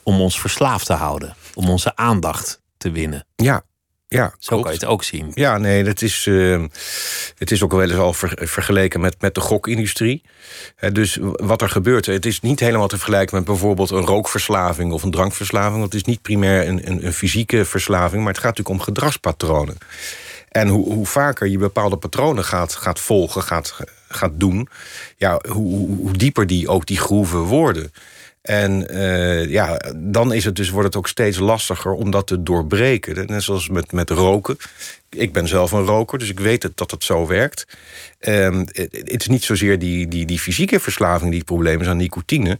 [0.02, 3.26] om ons verslaafd te houden, om onze aandacht te winnen.
[3.36, 3.62] Ja,
[4.08, 5.30] ja, Zo kan je het ook zien.
[5.34, 6.64] Ja, nee, dat is, uh,
[7.38, 10.22] het is ook wel eens al vergeleken met, met de gokindustrie.
[10.92, 15.02] Dus wat er gebeurt, het is niet helemaal te vergelijken met bijvoorbeeld een rookverslaving of
[15.02, 15.82] een drankverslaving.
[15.82, 19.78] Dat is niet primair een, een, een fysieke verslaving, maar het gaat natuurlijk om gedragspatronen.
[20.48, 23.76] En hoe, hoe vaker je bepaalde patronen gaat, gaat volgen, gaat,
[24.08, 24.68] gaat doen,
[25.16, 27.92] ja, hoe, hoe dieper die ook die groeven worden.
[28.46, 32.42] En uh, ja, dan is het dus, wordt het ook steeds lastiger om dat te
[32.42, 33.26] doorbreken.
[33.26, 34.56] Net zoals met, met roken.
[35.10, 37.66] Ik ben zelf een roker, dus ik weet het, dat het zo werkt.
[38.20, 41.96] Um, het is niet zozeer die, die, die fysieke verslaving die het probleem is aan
[41.96, 42.58] nicotine.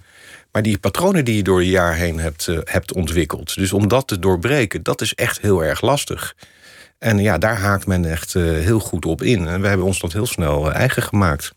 [0.53, 3.55] Maar die patronen die je door je jaar heen hebt, uh, hebt ontwikkeld.
[3.55, 6.35] Dus om dat te doorbreken, dat is echt heel erg lastig.
[6.99, 9.49] En ja, daar haakt men echt uh, heel goed op in.
[9.49, 11.55] En we hebben ons dat heel snel eigen gemaakt.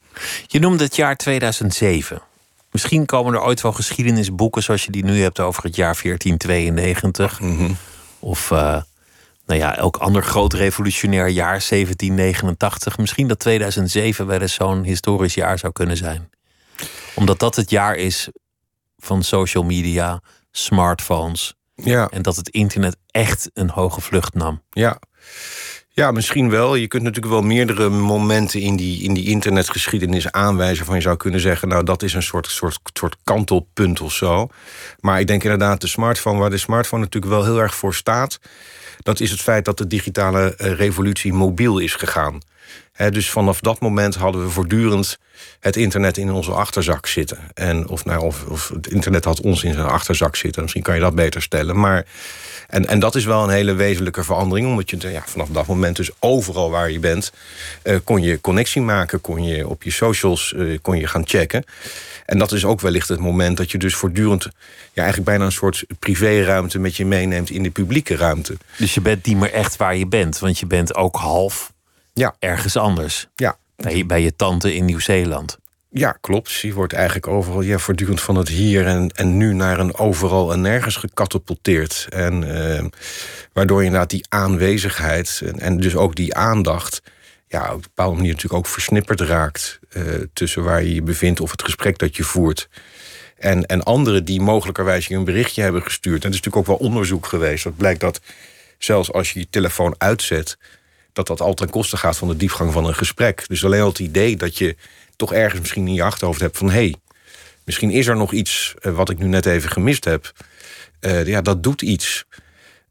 [0.47, 2.21] Je noemde het jaar 2007.
[2.71, 7.39] Misschien komen er ooit wel geschiedenisboeken zoals je die nu hebt over het jaar 1492.
[7.39, 7.77] Mm-hmm.
[8.19, 8.81] Of uh,
[9.45, 12.97] nou ja, elk ander groot revolutionair jaar, 1789.
[12.97, 16.29] Misschien dat 2007 wel eens zo'n historisch jaar zou kunnen zijn.
[17.15, 18.29] Omdat dat het jaar is
[18.97, 21.53] van social media, smartphones.
[21.75, 22.09] Ja.
[22.09, 24.61] En dat het internet echt een hoge vlucht nam.
[24.69, 24.99] Ja.
[25.99, 26.75] Ja, misschien wel.
[26.75, 30.85] Je kunt natuurlijk wel meerdere momenten in die, in die internetgeschiedenis aanwijzen.
[30.85, 34.49] van je zou kunnen zeggen, nou, dat is een soort, soort, soort kantelpunt of zo.
[34.99, 38.39] Maar ik denk inderdaad, de smartphone, waar de smartphone natuurlijk wel heel erg voor staat.
[38.97, 42.41] dat is het feit dat de digitale revolutie mobiel is gegaan.
[43.07, 45.17] Dus vanaf dat moment hadden we voortdurend
[45.59, 47.37] het internet in onze achterzak zitten.
[47.53, 50.61] En of, nou, of, of het internet had ons in zijn achterzak zitten.
[50.61, 51.79] Misschien kan je dat beter stellen.
[51.79, 52.05] Maar,
[52.67, 54.67] en, en dat is wel een hele wezenlijke verandering.
[54.67, 57.31] Omdat je ja, vanaf dat moment dus overal waar je bent...
[57.83, 61.63] Uh, kon je connectie maken, kon je op je socials uh, kon je gaan checken.
[62.25, 64.43] En dat is ook wellicht het moment dat je dus voortdurend...
[64.43, 64.51] ja,
[64.93, 68.57] eigenlijk bijna een soort privéruimte met je meeneemt in de publieke ruimte.
[68.77, 71.71] Dus je bent niet meer echt waar je bent, want je bent ook half
[72.13, 72.35] ja.
[72.39, 73.27] ergens anders.
[73.35, 73.57] Ja.
[73.75, 75.57] Bij, je, bij je tante in Nieuw-Zeeland.
[75.91, 76.51] Ja, klopt.
[76.51, 80.53] Je wordt eigenlijk overal ja, voortdurend van het hier en, en nu naar een overal
[80.53, 82.07] en nergens gecatapulteerd.
[82.09, 82.85] En eh,
[83.53, 87.01] waardoor inderdaad die aanwezigheid en, en dus ook die aandacht
[87.47, 91.39] ja, op een bepaalde manier natuurlijk ook versnipperd raakt uh, tussen waar je je bevindt
[91.39, 92.69] of het gesprek dat je voert.
[93.37, 96.23] En, en anderen die mogelijkerwijs je een berichtje hebben gestuurd.
[96.23, 97.63] En er is natuurlijk ook wel onderzoek geweest.
[97.63, 98.21] Dat blijkt dat
[98.77, 100.57] zelfs als je je telefoon uitzet,
[101.13, 103.43] dat dat al ten koste gaat van de diepgang van een gesprek.
[103.47, 104.75] Dus alleen al het idee dat je
[105.15, 106.95] toch ergens misschien in je achterhoofd hebt van hé, hey,
[107.63, 110.31] misschien is er nog iets uh, wat ik nu net even gemist heb.
[111.01, 112.25] Uh, ja, dat doet iets.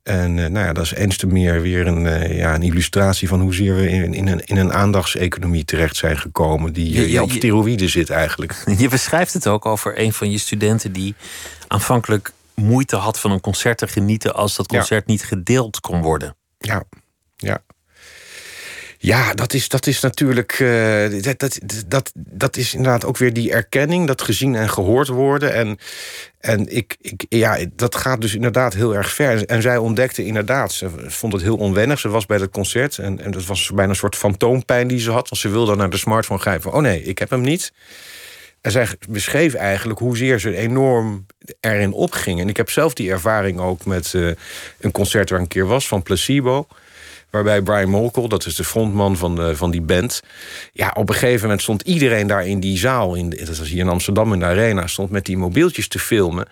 [0.02, 3.28] En uh, nou ja, dat is eens te meer weer een, uh, ja, een illustratie
[3.28, 6.72] van hoezeer we in, in, een, in een aandachtseconomie terecht zijn gekomen.
[6.72, 8.64] Die je, je, op steroïden zit eigenlijk.
[8.78, 11.14] Je beschrijft het ook over een van je studenten die
[11.66, 15.12] aanvankelijk moeite had van een concert te genieten als dat concert ja.
[15.12, 16.36] niet gedeeld kon worden.
[16.58, 16.84] Ja.
[19.00, 20.58] Ja, dat is, dat is natuurlijk.
[20.58, 25.08] Uh, dat, dat, dat, dat is inderdaad ook weer die erkenning, dat gezien en gehoord
[25.08, 25.54] worden.
[25.54, 25.78] En,
[26.40, 29.46] en ik, ik, ja, dat gaat dus inderdaad heel erg ver.
[29.46, 31.98] En zij ontdekte inderdaad, ze vond het heel onwennig.
[31.98, 35.10] Ze was bij het concert en, en dat was bijna een soort fantoompijn die ze
[35.10, 35.28] had.
[35.28, 36.72] Want ze wilde naar de smartphone grijpen.
[36.72, 37.72] Oh nee, ik heb hem niet.
[38.60, 41.26] En zij beschreef eigenlijk hoezeer ze enorm
[41.60, 42.40] erin opging.
[42.40, 44.32] En ik heb zelf die ervaring ook met uh,
[44.80, 46.66] een concert waar een keer was van Placebo.
[47.30, 50.22] Waarbij Brian Molkel, dat is de frontman van, van die band.
[50.72, 53.14] Ja, op een gegeven moment stond iedereen daar in die zaal.
[53.14, 54.86] In, dat was hier in Amsterdam in de Arena.
[54.86, 56.46] Stond met die mobieltjes te filmen.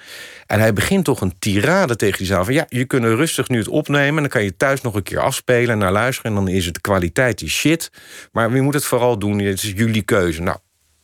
[0.46, 2.44] En hij begint toch een tirade tegen die zaal.
[2.44, 4.22] Van ja, je kunt rustig nu het opnemen.
[4.22, 6.30] Dan kan je thuis nog een keer afspelen en naar luisteren.
[6.30, 7.90] En dan is het de kwaliteit die shit.
[8.32, 9.38] Maar wie moet het vooral doen?
[9.38, 10.42] Het is jullie keuze.
[10.42, 10.58] Nou,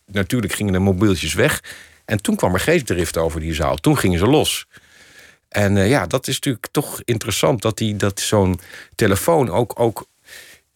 [0.07, 1.63] natuurlijk gingen de mobieltjes weg.
[2.05, 3.77] En toen kwam er geestdrift over die zaal.
[3.77, 4.67] Toen gingen ze los.
[5.53, 8.61] En uh, ja, dat is natuurlijk toch interessant dat, die, dat zo'n
[8.95, 10.07] telefoon ook, ook.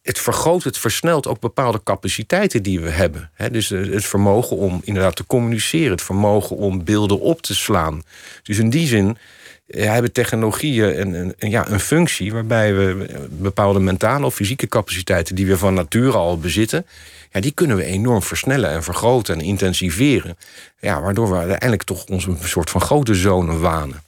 [0.03, 3.31] Het vergroot, het versnelt ook bepaalde capaciteiten die we hebben.
[3.35, 8.03] He, dus het vermogen om inderdaad te communiceren, het vermogen om beelden op te slaan.
[8.43, 9.19] Dus in die zin
[9.67, 15.59] hebben technologieën een, ja, een functie waarbij we bepaalde mentale of fysieke capaciteiten die we
[15.59, 16.87] van nature al bezitten,
[17.33, 20.37] ja, die kunnen we enorm versnellen en vergroten en intensiveren.
[20.81, 24.05] Ja, waardoor we uiteindelijk toch ons een soort van grote zone wanen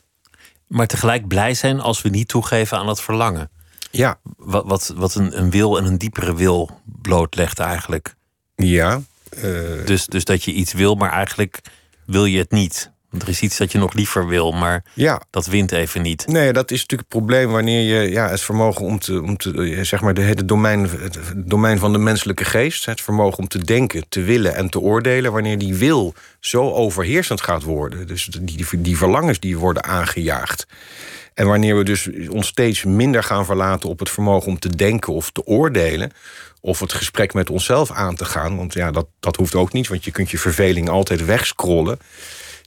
[0.69, 3.51] maar tegelijk blij zijn als we niet toegeven aan dat verlangen.
[3.91, 4.19] Ja.
[4.37, 8.15] Wat, wat, wat een, een wil en een diepere wil blootlegt eigenlijk.
[8.55, 9.01] Ja.
[9.45, 9.87] Uh...
[9.87, 11.61] Dus, dus dat je iets wil, maar eigenlijk
[12.07, 12.91] wil je het niet.
[13.11, 15.23] Want er is iets dat je nog liever wil, maar ja.
[15.31, 16.27] dat wint even niet.
[16.27, 19.79] Nee, dat is natuurlijk het probleem wanneer je ja, het vermogen om te, om te
[19.83, 23.65] zeg maar, de hele domein, het domein van de menselijke geest, het vermogen om te
[23.65, 28.07] denken, te willen en te oordelen, wanneer die wil zo overheersend gaat worden.
[28.07, 30.67] Dus die, die verlangens die worden aangejaagd.
[31.35, 35.13] En wanneer we dus ons steeds minder gaan verlaten op het vermogen om te denken
[35.13, 36.13] of te oordelen,
[36.61, 39.89] of het gesprek met onszelf aan te gaan, want ja, dat, dat hoeft ook niet,
[39.89, 41.99] want je kunt je verveling altijd wegscrollen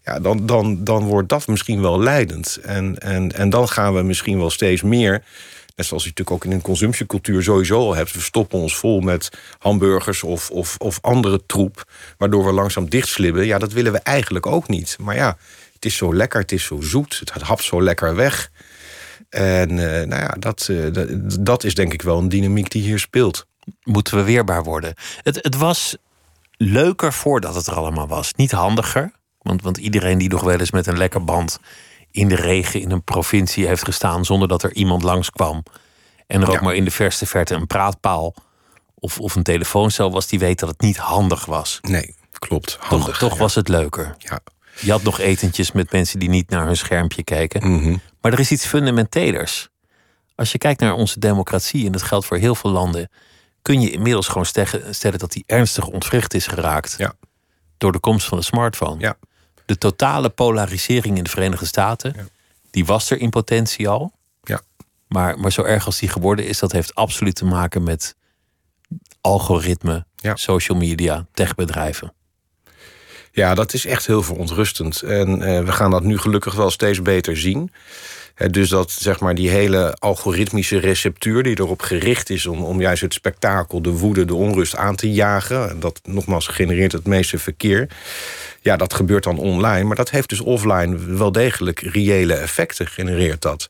[0.04, 2.60] ja, dan, dan, dan wordt dat misschien wel leidend.
[2.64, 5.24] En, en, en dan gaan we misschien wel steeds meer.
[5.76, 8.12] Net zoals je natuurlijk ook in een consumptiecultuur sowieso al hebt.
[8.12, 11.92] We stoppen ons vol met hamburgers of, of, of andere troep.
[12.18, 13.46] Waardoor we langzaam dichtslibben.
[13.46, 14.98] Ja, dat willen we eigenlijk ook niet.
[15.00, 15.38] Maar ja,
[15.74, 17.22] het is zo lekker, het is zo zoet.
[17.34, 18.52] Het hapt zo lekker weg.
[19.30, 22.82] En uh, nou ja, dat, uh, dat, dat is denk ik wel een dynamiek die
[22.82, 23.46] hier speelt.
[23.84, 24.94] Moeten we weerbaar worden.
[25.24, 25.96] Het, het was
[26.58, 28.34] leuker voordat het er allemaal was.
[28.34, 29.12] Niet handiger.
[29.42, 31.60] Want, want iedereen die nog wel eens met een lekker band
[32.12, 35.64] in de regen in een provincie heeft gestaan zonder dat er iemand langskwam.
[36.28, 38.34] En er ook maar in de verste verte een praatpaal
[38.96, 41.80] of, of een telefooncel was, die weet dat het niet handig was.
[41.82, 42.78] Nee, klopt.
[42.80, 44.16] Handig, toch toch was het leuker.
[44.18, 44.40] Ja.
[44.80, 47.72] Je had nog etentjes met mensen die niet naar hun schermpje kijken.
[47.72, 47.98] Mhm.
[48.22, 49.70] Maar er is iets fundamentelers.
[50.36, 53.10] Als je kijkt naar onze democratie, en dat geldt voor heel veel landen,
[53.62, 54.46] kun je inmiddels gewoon
[54.90, 56.96] stellen dat die ernstig ontwricht is geraakt.
[56.98, 57.14] Ja.
[57.78, 59.00] Door de komst van de smartphone.
[59.00, 59.18] Ja
[59.66, 62.26] de totale polarisering in de Verenigde Staten, ja.
[62.72, 64.14] die was er in potentie al.
[64.44, 64.62] Ja.
[65.08, 68.16] Maar, maar zo erg als die geworden is, dat heeft absoluut te maken met
[69.22, 70.36] algoritme, ja.
[70.36, 72.14] social media, techbedrijven.
[73.32, 75.02] Ja, dat is echt heel verontrustend.
[75.02, 77.72] En uh, we gaan dat nu gelukkig wel steeds beter zien.
[78.50, 83.02] Dus dat zeg maar die hele algoritmische receptuur die erop gericht is om, om juist
[83.02, 85.80] het spektakel, de woede, de onrust aan te jagen.
[85.80, 87.88] Dat nogmaals genereert het meeste verkeer.
[88.62, 89.84] Ja, dat gebeurt dan online.
[89.84, 93.70] Maar dat heeft dus offline wel degelijk reële effecten, genereert dat.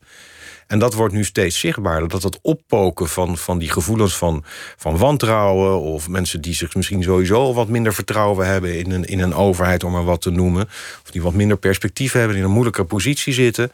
[0.72, 2.10] En dat wordt nu steeds zichtbaarder.
[2.10, 4.44] Dat het oppoken van, van die gevoelens van,
[4.78, 5.80] van wantrouwen...
[5.80, 8.78] of mensen die zich misschien sowieso wat minder vertrouwen hebben...
[8.78, 10.66] in een, in een overheid, om maar wat te noemen...
[11.04, 13.72] of die wat minder perspectief hebben, in een moeilijke positie zitten...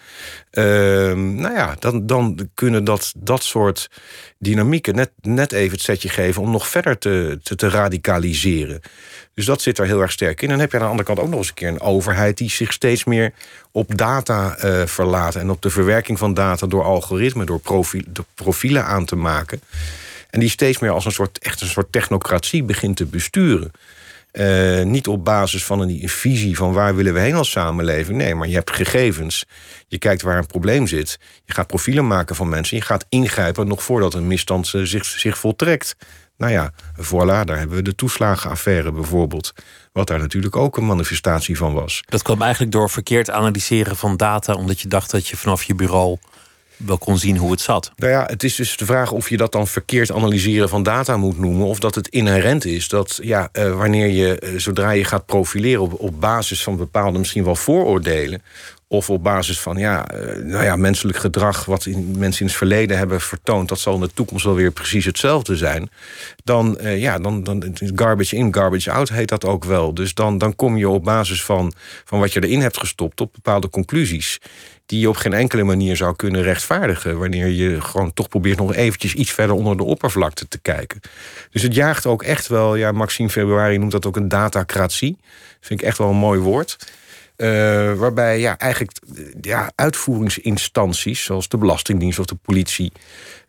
[0.52, 0.64] Uh,
[1.14, 3.90] nou ja, dan, dan kunnen dat, dat soort
[4.40, 6.42] dynamieken net, net even het setje geven...
[6.42, 8.82] om nog verder te, te, te radicaliseren.
[9.38, 10.48] Dus dat zit er heel erg sterk in.
[10.48, 12.38] En dan heb je aan de andere kant ook nog eens een keer een overheid
[12.38, 13.34] die zich steeds meer
[13.72, 15.36] op data uh, verlaat.
[15.36, 17.62] En op de verwerking van data door algoritmen, door
[18.36, 19.62] profielen aan te maken.
[20.30, 23.72] En die steeds meer als een soort, echt een soort technocratie begint te besturen.
[24.32, 28.18] Uh, niet op basis van een, visie van waar willen we heen als samenleving.
[28.18, 29.46] Nee, maar je hebt gegevens.
[29.88, 31.20] Je kijkt waar een probleem zit.
[31.46, 32.78] Je gaat profielen maken van mensen.
[32.78, 35.96] Je gaat ingrijpen nog voordat een misstand uh, zich, zich voltrekt.
[36.38, 39.54] Nou ja, voilà, daar hebben we de toeslagenaffaire bijvoorbeeld.
[39.92, 42.04] Wat daar natuurlijk ook een manifestatie van was.
[42.06, 45.76] Dat kwam eigenlijk door verkeerd analyseren van data, omdat je dacht dat je vanaf je
[45.76, 46.18] bureau
[46.78, 47.92] wel kon zien hoe het zat.
[47.96, 51.18] Nou ja, het is dus de vraag of je dat dan verkeerd analyseren van data
[51.18, 51.66] moet noemen.
[51.66, 55.82] Of dat het inherent is dat ja, uh, wanneer je, uh, zodra je gaat profileren
[55.82, 58.42] op, op basis van bepaalde misschien wel vooroordelen.
[58.90, 62.98] Of op basis van ja, uh, nou ja, menselijk gedrag wat mensen in het verleden
[62.98, 65.90] hebben vertoond, dat zal in de toekomst wel weer precies hetzelfde zijn.
[66.44, 69.94] Dan, uh, ja, dan, dan garbage in, garbage out heet dat ook wel.
[69.94, 71.74] Dus dan, dan kom je op basis van,
[72.06, 74.40] van wat je erin hebt gestopt op bepaalde conclusies.
[74.86, 77.20] Die je op geen enkele manier zou kunnen rechtvaardigen.
[77.20, 81.02] Wanneer je gewoon toch probeert nog eventjes iets verder onder de oppervlakte te kijken.
[81.52, 85.18] Dus het jaagt ook echt wel, ja, Maxime Februari noemt dat ook een datacratie.
[85.62, 86.78] Vind ik echt wel een mooi woord.
[87.38, 88.98] Uh, waarbij ja, eigenlijk
[89.42, 92.92] ja, uitvoeringsinstanties, zoals de Belastingdienst of de politie,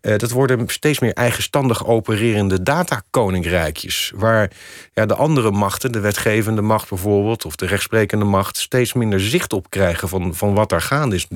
[0.03, 4.12] uh, dat worden steeds meer eigenstandig opererende datakoninkrijkjes.
[4.14, 4.51] Waar
[4.92, 9.53] ja, de andere machten, de wetgevende macht bijvoorbeeld, of de rechtsprekende macht, steeds minder zicht
[9.53, 11.27] op krijgen van, van wat daar gaande is.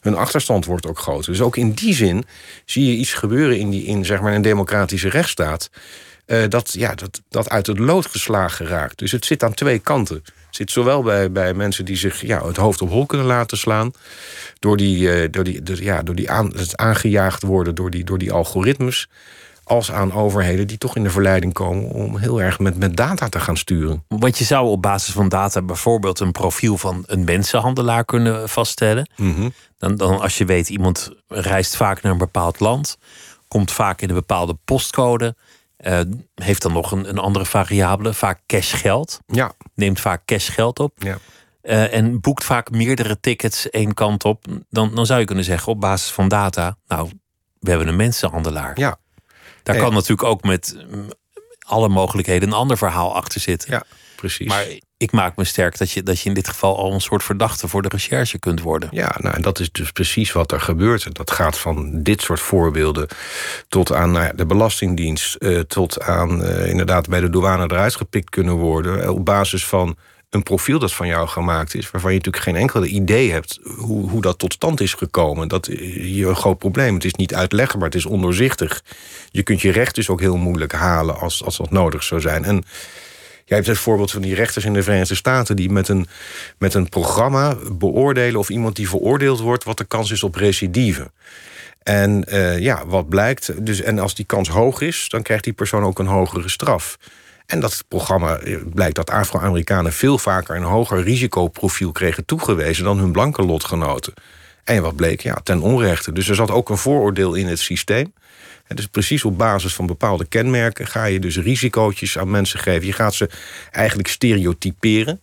[0.00, 1.32] Hun achterstand wordt ook groter.
[1.32, 2.24] Dus ook in die zin
[2.64, 5.70] zie je iets gebeuren in, die, in zeg maar, een democratische rechtsstaat.
[6.26, 8.98] Uh, dat, ja, dat, dat uit het lood geslagen raakt.
[8.98, 10.22] Dus het zit aan twee kanten
[10.56, 13.92] zit zowel bij, bij mensen die zich ja, het hoofd op hol kunnen laten slaan.
[14.58, 18.04] Door, die, uh, door, die, door, ja, door die aan, het aangejaagd worden door die,
[18.04, 19.08] door die algoritmes.
[19.64, 23.28] Als aan overheden die toch in de verleiding komen om heel erg met, met data
[23.28, 24.04] te gaan sturen.
[24.08, 29.08] Want je zou op basis van data bijvoorbeeld een profiel van een mensenhandelaar kunnen vaststellen.
[29.16, 29.52] Mm -hmm.
[29.78, 32.98] dan, dan als je weet, iemand reist vaak naar een bepaald land,
[33.48, 35.34] komt vaak in een bepaalde postcode.
[35.78, 36.00] Uh,
[36.34, 39.20] heeft dan nog een, een andere variabele, vaak cashgeld.
[39.26, 39.52] Ja.
[39.74, 40.92] Neemt vaak cashgeld op.
[40.98, 41.18] Ja.
[41.62, 44.44] Uh, en boekt vaak meerdere tickets één kant op.
[44.70, 47.10] Dan, dan zou je kunnen zeggen, op basis van data, nou,
[47.60, 48.78] we hebben een mensenhandelaar.
[48.78, 48.98] Ja.
[49.62, 51.08] Daar kan natuurlijk ook met mm,
[51.66, 53.70] alle mogelijkheden een ander verhaal achter zitten.
[53.70, 53.84] Ja,
[54.16, 54.48] precies.
[54.48, 57.22] Maar ik maak me sterk dat je, dat je in dit geval al een soort
[57.22, 58.88] verdachte voor de recherche kunt worden.
[58.92, 61.14] Ja, nou, en dat is dus precies wat er gebeurt.
[61.14, 63.08] Dat gaat van dit soort voorbeelden
[63.68, 68.30] tot aan nou de Belastingdienst, uh, tot aan uh, inderdaad bij de douane eruit gepikt
[68.30, 69.02] kunnen worden.
[69.02, 69.96] Eh, op basis van
[70.30, 74.10] een profiel dat van jou gemaakt is, waarvan je natuurlijk geen enkele idee hebt hoe,
[74.10, 75.48] hoe dat tot stand is gekomen.
[75.48, 76.94] Dat is hier een groot probleem.
[76.94, 78.82] Het is niet uitlegbaar, het is ondoorzichtig.
[79.30, 82.44] Je kunt je recht dus ook heel moeilijk halen als, als dat nodig zou zijn.
[82.44, 82.64] En
[83.44, 85.56] Jij hebt het voorbeeld van die rechters in de Verenigde Staten...
[85.56, 86.06] die met een,
[86.58, 89.64] met een programma beoordelen of iemand die veroordeeld wordt...
[89.64, 91.10] wat de kans is op recidive.
[91.82, 93.66] En uh, ja, wat blijkt...
[93.66, 96.98] Dus, en als die kans hoog is, dan krijgt die persoon ook een hogere straf.
[97.46, 99.92] En dat programma eh, blijkt dat Afro-Amerikanen...
[99.92, 102.84] veel vaker een hoger risicoprofiel kregen toegewezen...
[102.84, 104.14] dan hun blanke lotgenoten.
[104.64, 105.20] En wat bleek?
[105.20, 106.12] Ja, ten onrechte.
[106.12, 108.12] Dus er zat ook een vooroordeel in het systeem.
[108.66, 112.86] En dus precies op basis van bepaalde kenmerken ga je dus risicootjes aan mensen geven.
[112.86, 113.30] Je gaat ze
[113.70, 115.20] eigenlijk stereotyperen.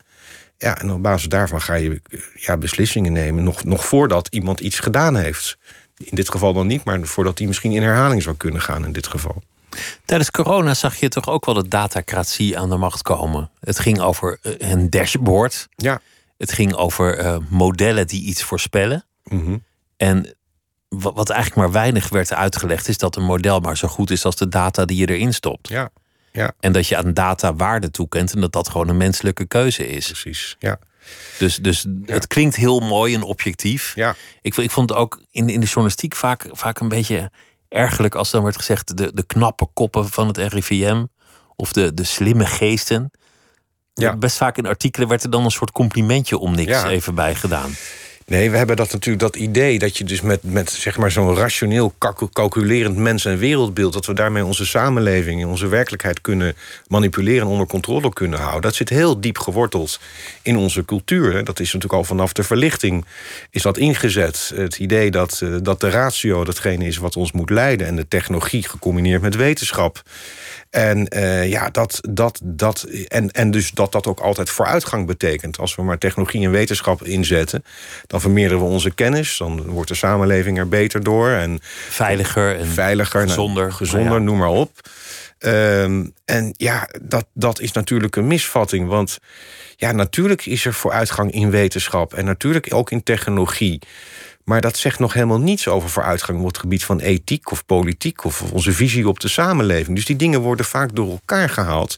[0.57, 2.01] Ja, en op basis daarvan ga je
[2.33, 5.57] ja, beslissingen nemen, nog, nog voordat iemand iets gedaan heeft.
[5.97, 8.91] In dit geval dan niet, maar voordat hij misschien in herhaling zou kunnen gaan in
[8.91, 9.43] dit geval.
[10.05, 13.49] Tijdens corona zag je toch ook wel de datacratie aan de macht komen.
[13.59, 15.67] Het ging over eh, een dashboard.
[15.75, 16.01] Ja.
[16.37, 19.05] Het ging over uh, modellen die iets voorspellen.
[19.23, 19.63] Mm -hmm.
[19.97, 20.35] En
[20.89, 24.35] wat eigenlijk maar weinig werd uitgelegd, is dat een model maar zo goed is als
[24.35, 25.67] de data die je erin stopt.
[25.67, 25.89] Ja.
[26.31, 26.53] Ja.
[26.59, 30.05] En dat je aan data waarde toekent en dat dat gewoon een menselijke keuze is.
[30.05, 30.79] Precies, ja.
[31.37, 32.13] Dus, dus ja.
[32.13, 33.95] het klinkt heel mooi en objectief.
[33.95, 34.15] Ja.
[34.41, 37.31] Ik, ik vond het ook in, in de journalistiek vaak, vaak een beetje
[37.69, 41.05] ergerlijk als dan werd gezegd de, de knappe koppen van het RIVM
[41.55, 43.11] of de, de slimme geesten.
[43.93, 44.15] Ja.
[44.15, 46.89] Best vaak in artikelen werd er dan een soort complimentje om niks Ja.
[46.89, 47.71] even bij gedaan.
[48.31, 51.35] Nee, we hebben dat natuurlijk, dat idee dat je dus met, met zeg maar zo'n
[51.35, 56.55] rationeel calcu- calculerend mens- en wereldbeeld, dat we daarmee onze samenleving en onze werkelijkheid kunnen
[56.87, 58.61] manipuleren en onder controle kunnen houden.
[58.61, 59.99] Dat zit heel diep geworteld
[60.41, 61.43] in onze cultuur.
[61.43, 63.05] Dat is natuurlijk al vanaf de verlichting
[63.49, 64.51] is dat ingezet.
[64.55, 68.07] Het idee dat, eh, dat de ratio datgene is wat ons moet leiden en de
[68.07, 70.01] technologie gecombineerd met wetenschap.
[70.69, 75.57] En eh, ja, dat, dat, dat, en, en dus dat dat ook altijd vooruitgang betekent.
[75.57, 77.63] Als we maar technologie en wetenschap inzetten,
[78.07, 79.37] dan vermeerderen we onze kennis.
[79.37, 81.29] Dan wordt de samenleving er beter door.
[81.29, 83.73] En Veiliger en veiliger, nou, gezonder.
[83.73, 84.23] gezonder ja.
[84.23, 84.71] noem maar op.
[85.37, 88.87] Ehm, en ja, dat, dat is natuurlijk een misvatting.
[88.87, 89.17] Want
[89.75, 92.13] ja, natuurlijk is er vooruitgang in wetenschap.
[92.13, 93.79] En natuurlijk ook in technologie.
[94.45, 98.23] Maar dat zegt nog helemaal niets over vooruitgang op het gebied van ethiek of politiek
[98.23, 99.95] of onze visie op de samenleving.
[99.95, 101.97] Dus die dingen worden vaak door elkaar gehaald.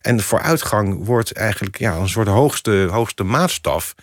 [0.00, 3.94] En de vooruitgang wordt eigenlijk ja, een soort hoogste, hoogste maatstaf.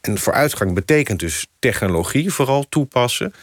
[0.00, 3.34] En vooruitgang betekent dus technologie vooral toepassen.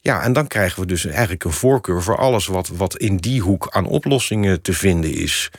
[0.00, 3.40] Ja, en dan krijgen we dus eigenlijk een voorkeur voor alles wat, wat in die
[3.40, 5.50] hoek aan oplossingen te vinden is.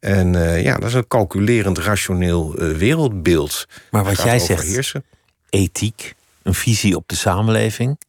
[0.00, 3.66] En eh, ja, dat is een calculerend, rationeel eh, wereldbeeld.
[3.90, 5.04] Maar wat jij zegt, overheersen.
[5.50, 8.00] ethiek, een visie op de samenleving.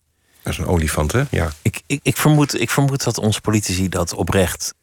[0.44, 1.24] Dat is een olifant, hè?
[1.30, 1.52] Ja.
[1.62, 4.74] Ik, ik, ik, vermoed, ik vermoed dat onze politici dat oprecht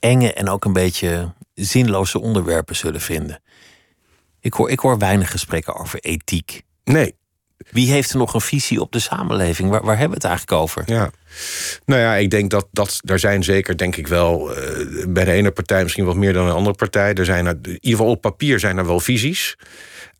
[0.00, 3.42] enge en ook een beetje zinloze onderwerpen zullen vinden.
[4.40, 6.62] Ik hoor, ik hoor weinig gesprekken over ethiek.
[6.84, 7.14] Nee,
[7.70, 9.70] Wie heeft er nog een visie op de samenleving?
[9.70, 10.82] Waar, waar hebben we het eigenlijk over?
[10.86, 11.10] Ja.
[11.84, 15.32] Nou ja, ik denk dat, dat er zijn zeker, denk ik wel, eh, bij de
[15.32, 17.14] ene partij misschien wat meer dan de andere partij.
[17.14, 19.56] Er zijn er, in ieder geval op papier zijn er wel visies.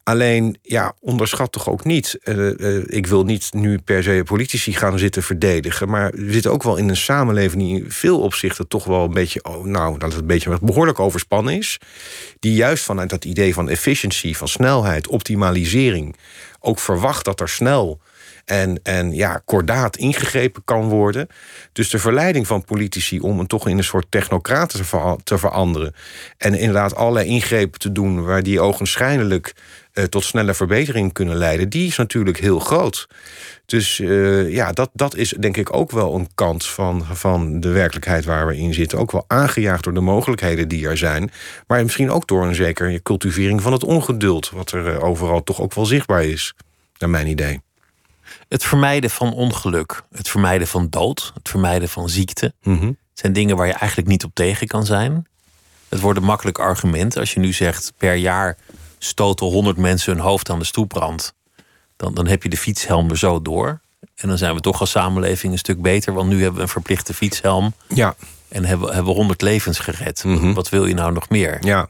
[0.04, 2.18] Alleen, ja, onderschat toch ook niet.
[2.22, 5.88] eh, eh, ik wil niet nu per se politici gaan zitten verdedigen.
[5.88, 9.14] Maar we zitten ook wel in een samenleving die in veel opzichten toch wel een
[9.14, 11.78] beetje, oh, nou, dat het een beetje behoorlijk overspannen is.
[12.40, 16.16] Die juist vanuit dat idee van efficiency, van snelheid, optimalisering,
[16.60, 18.00] ook verwacht dat er snel
[18.44, 21.28] en, en ja, kordaat ingegrepen kan worden.
[21.72, 25.94] Dus de verleiding van politici om hem toch in een soort technocraten te, te veranderen.
[26.36, 29.54] En inderdaad allerlei ingrepen te doen waar die ogenschijnlijk
[29.94, 33.06] eh, tot snelle verbetering kunnen leiden, die is natuurlijk heel groot.
[33.66, 37.68] Dus eh, ja, dat, dat is denk ik ook wel een kant van, van de
[37.68, 38.98] werkelijkheid waar we in zitten.
[38.98, 41.30] Ook wel aangejaagd door de mogelijkheden die er zijn.
[41.66, 45.60] Maar misschien ook door een zekere cultivering van het ongeduld, wat er eh, overal toch
[45.60, 46.54] ook wel zichtbaar is,
[46.98, 47.60] naar mijn idee.
[48.48, 52.52] Het vermijden van ongeluk, het vermijden van dood, het vermijden van ziekte.
[52.62, 52.92] Mhm.
[53.12, 55.26] zijn dingen waar je eigenlijk niet op tegen kan zijn.
[55.88, 57.20] Het worden makkelijk argumenten.
[57.20, 58.56] Als je nu zegt per jaar
[59.04, 61.34] stoten 100 mensen hun hoofd aan de stoeprand,
[61.96, 63.80] dan, dan heb je de fietshelm er zo door.
[64.14, 66.68] En dan zijn we toch als samenleving een stuk beter, want nu hebben we een
[66.68, 68.14] verplichte fietshelm Ja,
[68.48, 70.24] en hebben, hebben we 100 levens gered.
[70.24, 70.52] Mhm.
[70.52, 71.58] Wat wil je nou nog meer?
[71.66, 71.88] ja,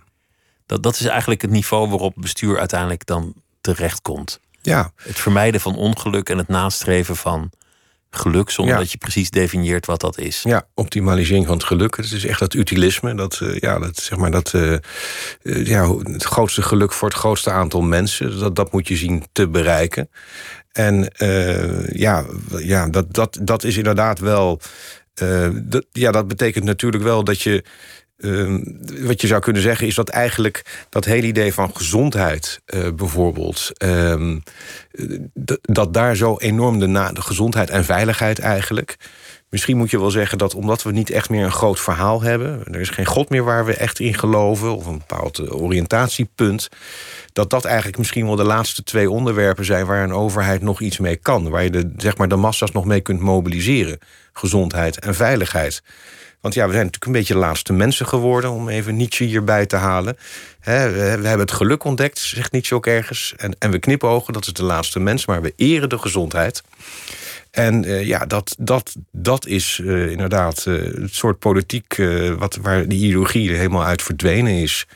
[0.66, 4.40] Dat, dat is eigenlijk het niveau waarop bestuur uiteindelijk dan terechtkomt.
[4.62, 4.92] ja.
[4.96, 7.50] Het vermijden van ongeluk en het nastreven van
[8.16, 8.80] geluk, zonder Ja.
[8.80, 10.42] dat je precies definieert wat dat is.
[10.42, 11.96] Ja, optimalisering van het geluk.
[11.96, 13.14] Het is echt dat utilisme.
[13.14, 14.80] Dat, eh, ja, dat, zeg maar dat, eh, eh,
[15.42, 18.38] ja, het grootste geluk voor het grootste aantal mensen.
[18.38, 20.10] Dat, dat moet je zien te bereiken.
[20.72, 21.12] En
[21.92, 22.24] ja,
[22.56, 24.60] ja dat, dat, dat is inderdaad wel.
[25.92, 27.64] ja, dat betekent natuurlijk wel dat je.
[28.16, 28.54] Eh,
[29.00, 33.70] wat je zou kunnen zeggen is dat eigenlijk dat hele idee van gezondheid eh, bijvoorbeeld.
[33.74, 34.38] ehm,
[35.62, 38.96] dat daar zo enorm de, gezondheid en veiligheid eigenlijk.
[39.54, 42.64] Misschien moet je wel zeggen dat omdat we niet echt meer een groot verhaal hebben,
[42.64, 46.68] er is geen God meer waar we echt in geloven, of een bepaald eh, oriëntatiepunt,
[47.32, 50.98] dat dat eigenlijk misschien wel de laatste twee onderwerpen zijn waar een overheid nog iets
[50.98, 53.98] mee kan, waar je zeg maar, de massa's nog mee kunt mobiliseren:
[54.32, 55.82] gezondheid en veiligheid.
[56.44, 59.66] Want ja, we zijn natuurlijk een beetje de laatste mensen geworden, om even Nietzsche hierbij
[59.66, 60.16] te halen.
[60.62, 63.34] We, hebben het geluk ontdekt, zegt Nietzsche ook ergens.
[63.36, 66.62] En, en we knipogen, dat is de laatste mens, maar we eren de gezondheid.
[67.50, 72.02] En eh, ja, dat, dat, dat is eh, inderdaad eh, het soort politiek
[72.38, 74.86] wat, waar die ideologie er helemaal uit verdwenen is.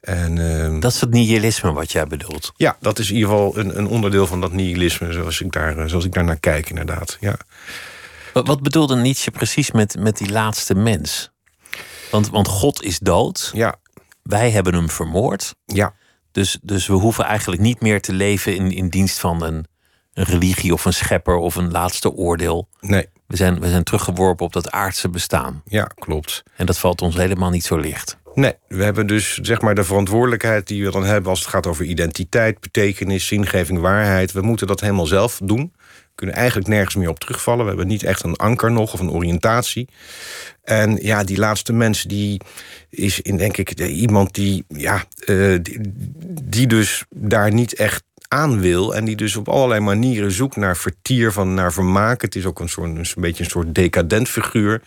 [0.00, 2.52] En eh, Dat is het nihilisme wat jij bedoelt.
[2.56, 5.88] ja, dat is in ieder geval een, een onderdeel van dat nihilisme, zoals ik daar,
[5.88, 7.16] zoals ik daar naar kijk, inderdaad.
[7.20, 7.36] Ja.
[8.36, 11.30] Wat, wat bedoelde Nietzsche precies met, met die laatste mens?
[12.10, 13.50] Want, want God is dood.
[13.54, 13.74] Ja,
[14.22, 15.54] Wij hebben hem vermoord.
[15.64, 15.94] ja,
[16.32, 19.66] Dus, dus we hoeven eigenlijk niet meer te leven in, in dienst van een,
[20.12, 22.68] een religie of een schepper of een laatste oordeel.
[22.80, 25.62] nee, We zijn, we zijn teruggeworpen op dat aardse bestaan.
[25.64, 26.42] ja, klopt.
[26.56, 28.16] En dat valt ons helemaal niet zo licht.
[28.34, 31.66] Nee, we hebben dus zeg maar de verantwoordelijkheid die we dan hebben als het gaat
[31.66, 34.32] over identiteit, betekenis, zingeving, waarheid.
[34.32, 35.72] We moeten dat helemaal zelf doen.
[36.16, 37.62] Kunnen eigenlijk nergens meer op terugvallen.
[37.62, 39.88] We hebben niet echt een anker nog of een oriëntatie.
[40.64, 42.40] En ja, die laatste mens, die
[42.90, 45.80] is in, denk ik iemand die, ja, uh, die,
[46.42, 48.94] die dus daar niet echt aan wil.
[48.94, 52.22] En die dus op allerlei manieren zoekt naar vertier, van, naar vermaak.
[52.22, 54.82] Het is ook een, soort, een beetje een soort decadent figuur.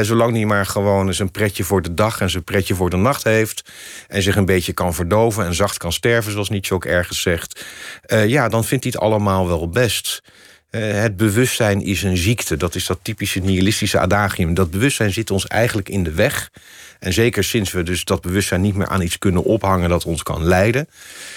[0.00, 2.96] zolang hij maar gewoon eens een pretje voor de dag en zijn pretje voor de
[2.96, 3.70] nacht heeft.
[4.08, 7.64] En zich een beetje kan verdoven en zacht kan sterven, zoals Nietzsche ook ergens zegt.
[8.06, 10.22] Uh, ja, dan vindt hij het allemaal wel best.
[10.70, 12.56] Uh, het bewustzijn is een ziekte.
[12.56, 14.54] Dat is dat typische nihilistische adagium.
[14.54, 16.50] Dat bewustzijn zit ons eigenlijk in de weg.
[16.98, 20.22] En zeker sinds we dus dat bewustzijn niet meer aan iets kunnen ophangen dat ons
[20.22, 20.88] kan leiden.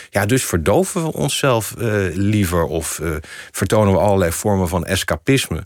[0.10, 3.16] Ja, dus verdoven we onszelf uh, liever of uh,
[3.52, 5.66] vertonen we allerlei vormen van escapisme.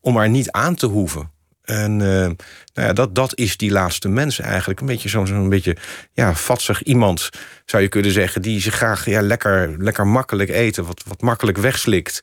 [0.00, 1.30] Om maar niet aan te hoeven.
[1.66, 2.36] En uh, nou
[2.74, 4.80] ja, dat, dat is die laatste mens eigenlijk.
[4.80, 5.76] Een beetje zo'n zo'n beetje
[6.12, 7.30] ja, vatsig iemand,
[7.64, 8.42] zou je kunnen zeggen...
[8.42, 12.20] die zich graag ja, lekker, lekker makkelijk eten, wat, wat makkelijk wegslikt.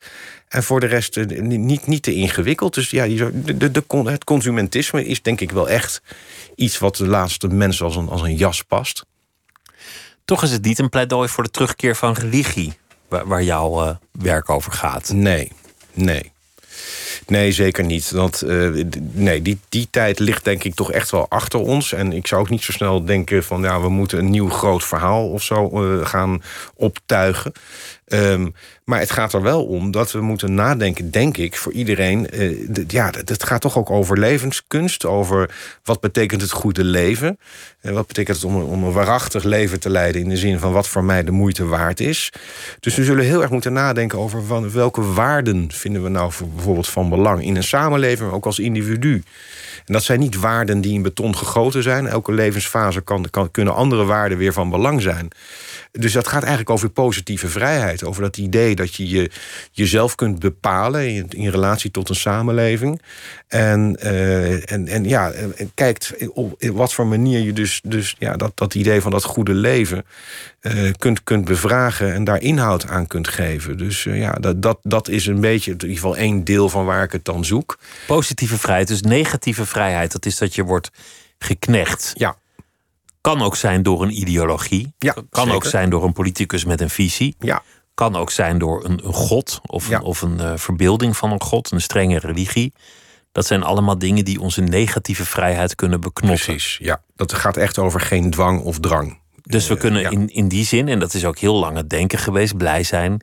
[0.48, 2.74] En voor de rest niet, niet te ingewikkeld.
[2.74, 6.02] Dus ja, de, de, de, het consumentisme is denk ik wel echt
[6.56, 9.06] iets wat de laatste mens als een, als een jas past.
[10.26, 12.74] Toch is het niet een pleidooi voor de terugkeer van religie,
[13.08, 15.10] waar, waar jouw uh, werk over gaat.
[15.10, 15.52] Nee,
[15.94, 16.32] nee.
[17.27, 18.11] Nee, zeker niet.
[18.11, 21.93] Want uh, nee, die, die tijd ligt denk ik toch echt wel achter ons.
[21.93, 24.84] En ik zou ook niet zo snel denken van ja, we moeten een nieuw groot
[24.84, 26.43] verhaal of zo uh, gaan
[26.75, 27.51] optuigen.
[28.08, 28.54] Um,
[28.86, 32.28] maar het gaat er wel om dat we moeten nadenken, denk ik, voor iedereen.
[32.34, 35.06] Uh, ja, het gaat toch ook over levenskunst.
[35.06, 37.38] Over wat betekent het goede leven.
[37.82, 40.22] En wat betekent het om, om een waarachtig leven te leiden.
[40.22, 42.32] In de zin van wat voor mij de moeite waard is.
[42.80, 46.89] Dus we zullen heel erg moeten nadenken over van welke waarden vinden we nou bijvoorbeeld
[46.89, 47.43] van belang.
[47.43, 49.24] In een samenleving, maar ook als individu.
[49.86, 52.08] En dat zijn niet waarden die in beton gegoten zijn.
[52.08, 55.28] Elke levensfase kan, kan, kunnen andere waarden weer van belang zijn.
[55.91, 57.93] Dus dat gaat eigenlijk over positieve vrijheid.
[58.02, 59.32] Over dat idee dat je, je
[59.72, 63.02] jezelf kunt bepalen in, in relatie tot een samenleving.
[63.48, 68.36] En, uh, en, en ja, en kijkt op wat voor manier je dus, dus ja,
[68.36, 70.06] dat, dat idee van dat goede leven
[70.62, 73.78] uh, kunt, kunt bevragen en daar inhoud aan kunt geven.
[73.78, 76.86] Dus uh, ja, dat, dat, dat is een beetje in ieder geval één deel van
[76.86, 77.78] waar ik het dan zoek.
[78.08, 80.89] Positieve vrijheid, dus negatieve vrijheid, dat is dat je wordt
[81.38, 82.12] geknecht.
[82.16, 82.36] Ja.
[83.22, 84.94] Kan ook zijn door een ideologie.
[84.98, 85.54] Ja, kan zeker.
[85.54, 87.36] ook zijn door een politicus met een visie.
[87.39, 87.64] Ja.
[87.94, 89.98] Kan ook zijn door een, een god of, Ja.
[89.98, 92.74] een, of een uh, verbeelding van een god, een strenge religie.
[93.32, 96.46] Dat zijn allemaal dingen die onze negatieve vrijheid kunnen beknotten.
[96.46, 97.02] Precies, ja.
[97.16, 99.20] Dat gaat echt over geen dwang of drang.
[99.41, 100.10] Dus we kunnen ja.
[100.10, 103.22] in, in die zin, en dat is ook heel lang het denken geweest, blij zijn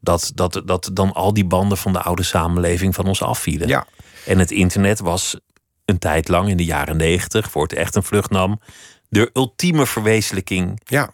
[0.00, 3.68] dat, dat, dat dan al die banden van de oude samenleving van ons afvielen.
[3.68, 3.86] Ja,
[4.26, 5.36] En het internet was
[5.84, 8.60] een tijd lang in de jaren negentig, voor het echt een vlucht nam,
[9.08, 11.10] de ultieme verwezenlijking ja,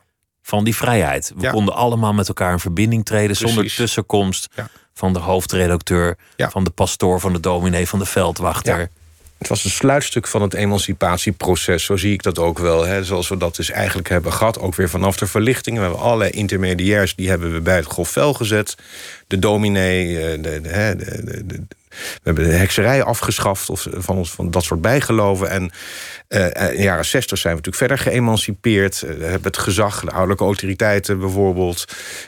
[0.46, 1.32] van die vrijheid.
[1.36, 1.50] We Ja.
[1.50, 4.68] konden allemaal met elkaar in verbinding treden zonder tussenkomst Ja.
[4.94, 6.50] van de hoofdredacteur, Ja.
[6.50, 8.88] van de pastoor, van de dominee, van de veldwachter.
[9.38, 12.84] Het was een sluitstuk van het emancipatieproces, zo zie ik dat ook wel.
[12.86, 15.76] Hè, zoals we dat dus eigenlijk hebben gehad, ook weer vanaf de verlichting.
[15.76, 18.74] We hebben allerlei intermediairs, die hebben we bij het grofvel gezet.
[19.26, 21.62] De dominee, eh, de, de, de,
[21.96, 25.50] we hebben de hekserij afgeschaft of van, ons, van dat soort bijgeloven.
[25.50, 25.70] En
[26.28, 29.02] eh, in de jaren zestig zijn we natuurlijk verder geëmancipeerd.
[29.02, 31.84] Eh, hebben het gezag, de ouderlijke autoriteiten bijvoorbeeld.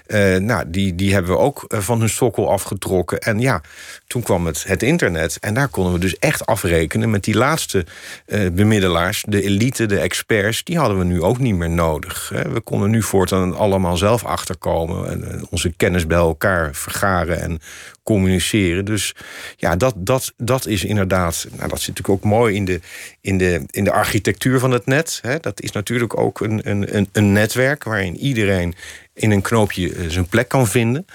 [0.06, 3.18] eh, nou, die, die hebben we ook eh, van hun sokkel afgetrokken.
[3.18, 3.60] En ja,
[4.06, 5.36] toen kwam het, het internet.
[5.40, 7.84] En daar konden we dus echt afrekenen met die laatste
[8.26, 9.24] eh, bemiddelaars.
[9.28, 12.32] De elite, de experts, die hadden we nu ook niet meer nodig.
[12.52, 15.10] We konden nu voortaan allemaal zelf achterkomen.
[15.10, 17.60] En eh, onze kennis bij elkaar vergaren en
[18.02, 18.84] communiceren.
[18.84, 19.14] Dus
[19.56, 21.46] ja, dat, dat, dat is inderdaad.
[21.56, 22.80] Nou, dat zit natuurlijk ook mooi in de,
[23.20, 25.18] in de, in de architectuur van het net.
[25.22, 25.38] Hè.
[25.38, 28.74] Dat is natuurlijk ook een, een, een, netwerk waarin iedereen
[29.14, 31.06] in een knoopje eh, zijn plek kan vinden.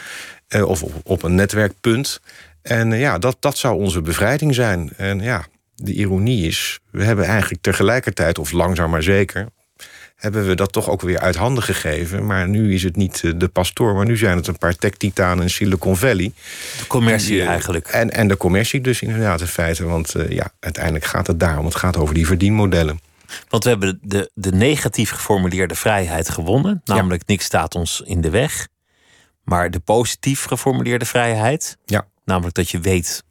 [0.48, 2.22] Eh, of op, op een netwerkpunt.
[2.62, 4.92] En eh, ja, dat, dat zou onze bevrijding zijn.
[4.98, 5.46] En ja,
[5.76, 9.48] de ironie is, we hebben eigenlijk tegelijkertijd, of langzaam maar zeker,
[10.24, 12.26] hebben we dat toch ook weer uit handen gegeven.
[12.26, 15.44] Maar nu is het niet eh, de pastoor, maar nu zijn het een paar tech-titanen
[15.44, 16.34] in Silicon Valley.
[16.78, 17.88] De commercie eh, eigenlijk.
[17.88, 19.84] En, en de commercie dus inderdaad in feite.
[19.86, 21.66] Want eh, ja, uiteindelijk gaat het daarom.
[21.66, 23.00] Het gaat over die verdienmodellen.
[23.50, 26.82] Want we hebben de, de negatief geformuleerde vrijheid gewonnen.
[26.86, 28.68] Namelijk, niks staat ons in de weg.
[29.44, 32.08] Maar de positief geformuleerde vrijheid, Ja.
[32.26, 33.24] namelijk dat je weet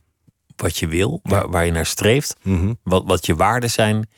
[0.57, 2.72] wat je wil, waar, waar je naar streeft, Mhm.
[2.82, 4.09] wat, wat je waarden zijn,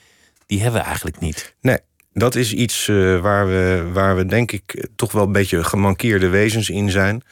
[0.47, 1.55] die hebben we eigenlijk niet.
[1.61, 1.79] Nee,
[2.15, 6.29] dat is iets eh, waar, we, waar we denk ik toch wel een beetje gemankeerde
[6.29, 7.23] wezens in zijn.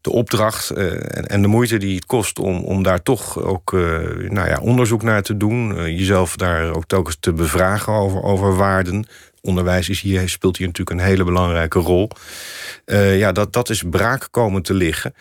[0.00, 3.72] De opdracht eh, en, en de moeite die het kost om, om daar toch ook
[3.72, 3.80] eh,
[4.28, 5.92] nou ja, onderzoek naar te doen.
[5.96, 9.06] jezelf daar ook telkens te bevragen over, over waarden.
[9.40, 12.10] Onderwijs is hier, speelt hier natuurlijk een hele belangrijke rol.
[12.86, 15.14] Ja, dat, dat is braak komen te liggen.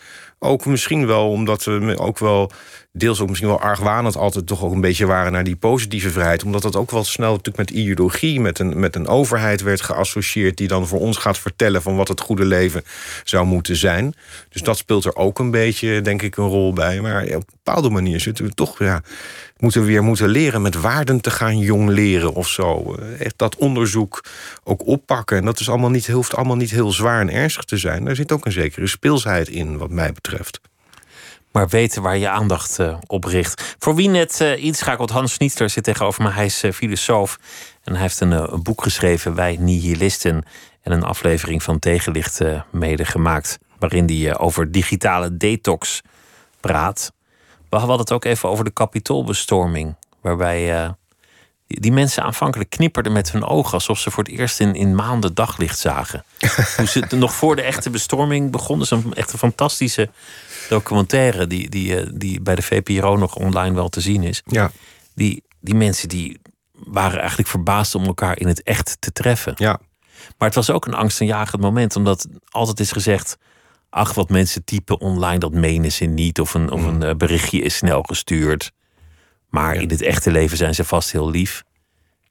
[0.46, 2.52] Ook misschien wel omdat we ook wel
[2.92, 6.44] deels ook misschien wel argwanend altijd toch ook een beetje waren naar die positieve vrijheid.
[6.44, 10.58] Omdat dat ook wel snel natuurlijk met ideologie, met een, met een overheid werd geassocieerd
[10.58, 12.84] die dan voor ons gaat vertellen van wat het goede leven
[13.24, 14.16] zou moeten zijn.
[14.50, 17.02] Dus dat speelt er ook een beetje, denk ik, een rol bij.
[17.02, 19.02] Maar op bepaalde manier zitten we toch, ja,
[19.58, 22.96] moeten we weer moeten leren met waarden te gaan jong leren of zo.
[23.20, 24.24] Echt dat onderzoek
[24.64, 25.38] ook oppakken.
[25.38, 28.08] En dat is allemaal niet, hoeft allemaal niet heel zwaar en ernstig te zijn.
[28.08, 30.60] Er zit ook een zekere speelsheid in, wat mij betreft
[31.52, 33.76] maar weten waar je aandacht uh, op richt.
[33.80, 36.32] Voor wie net uh, inschakelt, Hans Schnitzler zit tegenover me.
[36.32, 37.40] Hij is filosoof
[37.84, 40.44] en hij heeft een, boek geschreven, Wij Nihilisten.
[40.82, 42.42] En een aflevering van Tegenlicht
[42.72, 46.02] medegemaakt, waarin hij over digitale detox
[46.60, 47.15] praat.
[47.76, 50.96] We hadden het ook even over de kapitoolbestorming, waarbij
[51.68, 54.96] die, die, mensen aanvankelijk knipperden met hun ogen alsof ze voor het eerst in, in
[54.96, 56.24] maanden daglicht zagen.
[56.78, 60.10] Toen ze nog voor de echte bestorming begonnen, ze een echt een fantastische
[60.70, 64.42] documentaire die, die, eh, die bij de VPRO nog online wel te zien is.
[64.46, 64.72] Ja.
[65.14, 66.40] Die, die mensen die
[66.72, 69.54] waren eigenlijk verbaasd om elkaar in het echt te treffen.
[69.56, 69.80] Ja.
[70.38, 73.38] Maar het was ook een angstaanjagend moment, omdat altijd is gezegd:
[73.96, 76.40] ach, wat mensen typen online, dat menen ze niet.
[76.40, 77.02] Of een, of een mm.
[77.02, 78.72] eh, berichtje is snel gestuurd.
[79.50, 81.64] Maar in het echte leven zijn ze vast heel lief.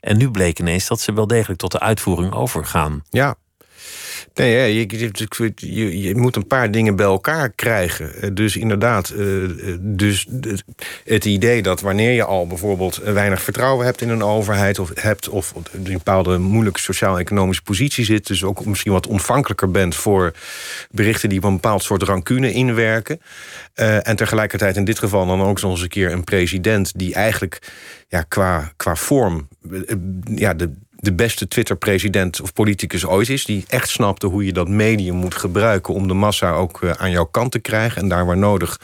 [0.00, 3.02] En nu bleek ineens dat ze wel degelijk tot de uitvoering overgaan.
[3.08, 3.34] Ja,
[4.34, 4.86] Nee, je,
[5.56, 8.14] je, je, moet een paar dingen bij elkaar krijgen.
[8.14, 10.26] Eh, dus inderdaad, eh, eh, dus
[11.04, 15.28] het idee dat wanneer je al bijvoorbeeld weinig vertrouwen hebt in een overheid, of hebt
[15.28, 20.32] of in een bepaalde moeilijke sociaal-economische positie zit, dus ook misschien wat ontvankelijker bent voor
[20.90, 23.20] berichten die op een bepaald soort rancune inwerken.
[23.74, 27.58] en tegelijkertijd in dit geval dan ook nog eens een keer een president die eigenlijk
[28.08, 29.48] ja, qua, qua vorm
[30.34, 30.70] ja, de,
[31.04, 33.44] de beste Twitter-president of politicus ooit is.
[33.44, 37.10] Die echt snapte hoe je dat medium moet gebruiken om de massa ook eh, aan
[37.10, 38.80] jouw kant te krijgen en daar waar nodig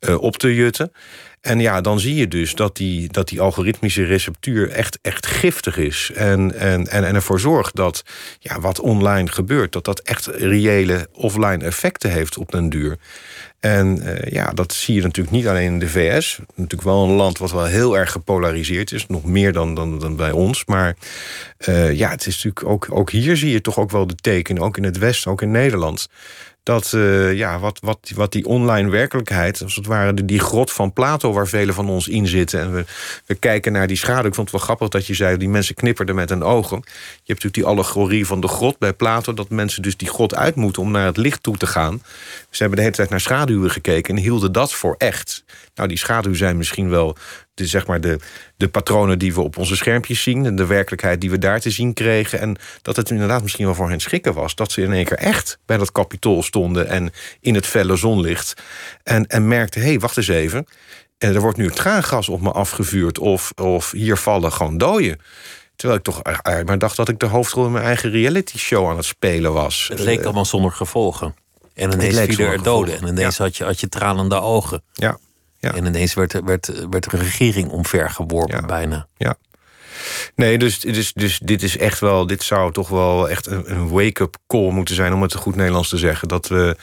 [0.00, 0.92] uh, op te jutten.
[1.40, 5.76] En ja, dan zie je dus dat die, dat die algoritmische receptuur echt, echt giftig
[5.76, 6.10] is.
[6.14, 8.04] En, en, en, en ervoor zorgt dat
[8.38, 12.98] ja, wat online gebeurt, dat dat echt reële offline effecten heeft op den duur.
[13.60, 16.38] En uh, ja, dat zie je natuurlijk niet alleen in de VS.
[16.54, 19.06] Natuurlijk wel een land wat wel heel erg gepolariseerd is.
[19.06, 20.64] Nog meer dan, dan, dan bij ons.
[20.64, 20.96] Maar
[21.68, 24.62] uh, ja, het is natuurlijk ook, ook hier zie je toch ook wel de tekenen.
[24.62, 26.08] Ook in het Westen, ook in Nederland
[26.62, 30.92] dat uh, ja, wat, wat, wat die online werkelijkheid, als het ware die grot van
[30.92, 32.60] Plato waar velen van ons in zitten.
[32.60, 32.84] En we,
[33.26, 34.28] we kijken naar die schaduw.
[34.28, 36.76] Ik vond het wel grappig dat je zei, die mensen knipperden met hun ogen.
[36.76, 40.34] Je hebt natuurlijk die allegorie van de grot bij Plato, dat mensen dus die grot
[40.34, 42.02] uit moeten om naar het licht toe te gaan.
[42.50, 43.20] Ze hebben de hele tijd naar
[43.50, 45.44] schaduwen gekeken en hielden dat voor echt.
[45.74, 47.16] Nou, die schaduwen zijn misschien wel
[47.54, 48.18] de, zeg maar de,
[48.56, 50.46] de patronen die we op onze schermpjes zien...
[50.46, 52.40] en de werkelijkheid die we daar te zien kregen.
[52.40, 54.54] En dat het inderdaad misschien wel voor hen schrikken was...
[54.54, 56.88] dat ze in één keer echt bij dat kapitool stonden...
[56.88, 58.62] en in het felle zonlicht.
[59.02, 60.66] En, en merkten, hé, hey, wacht eens even...
[61.18, 63.18] En er wordt nu traangas op me afgevuurd...
[63.18, 65.20] of, of hier vallen gewoon doden.
[65.76, 66.22] Terwijl ik toch
[66.64, 69.88] maar dacht dat ik de hoofdrol in mijn eigen reality show aan het spelen was.
[69.88, 71.34] Het leek allemaal zonder gevolgen.
[71.74, 73.00] En ineens vielen er doden.
[73.00, 74.82] En ineens had, je, had je tranende ogen.
[74.92, 75.18] Ja.
[75.58, 75.74] Ja.
[75.74, 79.06] En ineens werd, werd, werd de regering omvergeworpen bijna.
[79.16, 79.34] Ja.
[80.34, 84.36] Nee, dus, dus, dus dit is echt wel, dit zou toch wel echt een, wake-up
[84.46, 86.28] call moeten zijn, om het goed Nederlands te zeggen.
[86.28, 86.76] Dat we,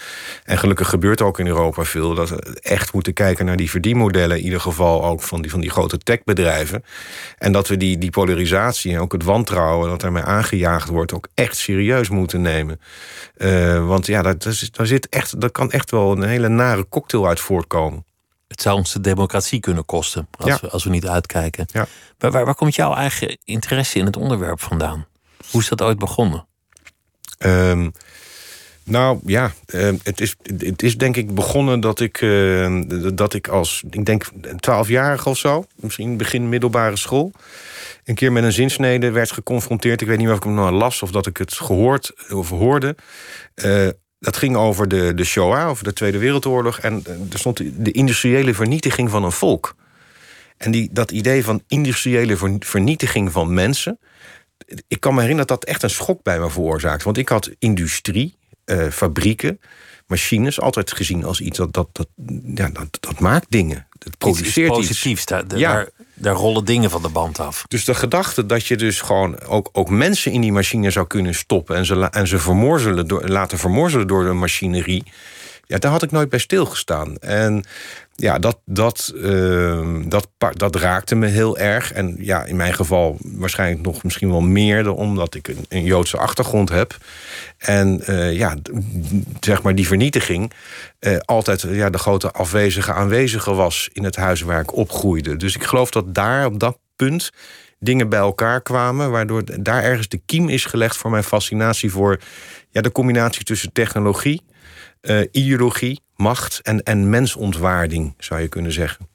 [0.43, 4.37] en gelukkig gebeurt ook in Europa veel, dat we echt moeten kijken naar die verdienmodellen,
[4.37, 6.83] in ieder geval ook van die, van die grote techbedrijven.
[7.37, 11.27] En dat we die, die polarisatie en ook het wantrouwen dat ermee aangejaagd wordt, ook
[11.33, 12.79] echt serieus moeten nemen.
[13.37, 14.37] Uh, want ja, daar,
[14.71, 18.05] daar, zit echt, daar kan echt wel een hele nare cocktail uit voortkomen
[18.47, 21.65] het zou ons de democratie kunnen kosten als, we, als we niet uitkijken.
[21.71, 21.87] Ja.
[22.17, 25.05] Waar, waar, waar, komt jouw eigen interesse in het onderwerp vandaan?
[25.51, 26.45] Hoe is dat ooit begonnen?
[27.39, 27.91] Um,
[28.83, 32.81] nou ja, uh, het, is, het is denk ik begonnen dat ik, uh,
[33.13, 34.29] dat ik als, ik denk
[34.59, 37.31] twaalfjarig of zo, misschien begin middelbare school,
[38.03, 40.01] een keer met een zinsnede werd geconfronteerd.
[40.01, 42.95] Ik weet niet of ik hem nou las of dat ik het gehoord of hoorde.
[43.55, 43.87] Uh,
[44.19, 46.79] dat ging over de, de Shoah, over de Tweede Wereldoorlog.
[46.79, 49.75] En eh, er stond de industriële vernietiging van een volk.
[50.57, 53.99] En die, dat idee van industriële vernietiging van mensen.
[54.87, 57.03] Ik kan me herinneren dat dat echt een schok bij me veroorzaakt.
[57.03, 59.59] Want ik had industrie, uh, fabrieken,
[60.07, 62.07] machines altijd gezien als iets dat, dat, dat,
[62.55, 63.87] ja, dat, dat maakt dingen.
[63.99, 64.77] Het produceert iets.
[64.77, 65.25] Positiefs.
[65.25, 65.73] Daar, ja.
[65.73, 67.65] daar, daar, rollen dingen van de band af.
[67.67, 71.35] Dus de gedachte dat je dus gewoon ook, ook mensen in die machine zou kunnen
[71.35, 75.03] stoppen en ze, en ze vermorzelen door, laten vermorzelen door de machinerie.
[75.65, 77.17] Ja, daar had ik nooit bij stilgestaan.
[77.17, 77.65] En
[78.19, 81.91] ja, dat, dat, ehm, dat, dat raakte me heel erg.
[81.91, 84.91] En ja, in mijn geval waarschijnlijk nog misschien wel meer...
[84.93, 86.97] omdat ik een, een Joodse achtergrond heb.
[87.57, 88.55] En uh, ja,
[89.39, 90.51] zeg maar die vernietiging...
[90.99, 95.35] Uh, altijd ja, de grote afwezige aanwezige was in het huis waar ik opgroeide.
[95.35, 97.31] Dus ik geloof dat daar op dat punt
[97.79, 99.11] dingen bij elkaar kwamen...
[99.11, 101.91] waardoor daar ergens de kiem is gelegd voor mijn fascinatie...
[101.91, 102.19] voor
[102.69, 104.41] ja, de combinatie tussen technologie,
[105.01, 109.07] uh, ideologie macht en, en mensontwaarding, zou je kunnen zeggen.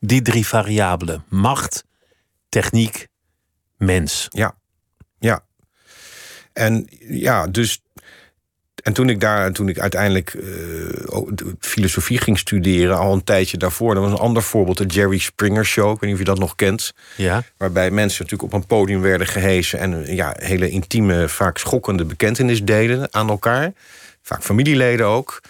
[0.00, 1.84] Die drie variabelen: macht,
[2.48, 3.06] techniek,
[3.76, 4.26] mens.
[4.30, 4.54] Ja,
[5.18, 5.44] ja.
[6.52, 7.80] En ja, dus.
[8.82, 11.20] En toen ik daar, toen ik uiteindelijk uh,
[11.58, 15.66] filosofie ging studeren, al een tijdje daarvoor, dat was een ander voorbeeld, de Jerry Springer
[15.66, 15.94] Show.
[15.94, 16.94] Ik weet niet of je dat nog kent.
[17.16, 17.42] Ja.
[17.56, 22.62] Waarbij mensen natuurlijk op een podium werden gehesen en ja, hele intieme, vaak schokkende bekentenis
[22.62, 23.72] deden aan elkaar.
[24.26, 25.40] Vaak familieleden ook.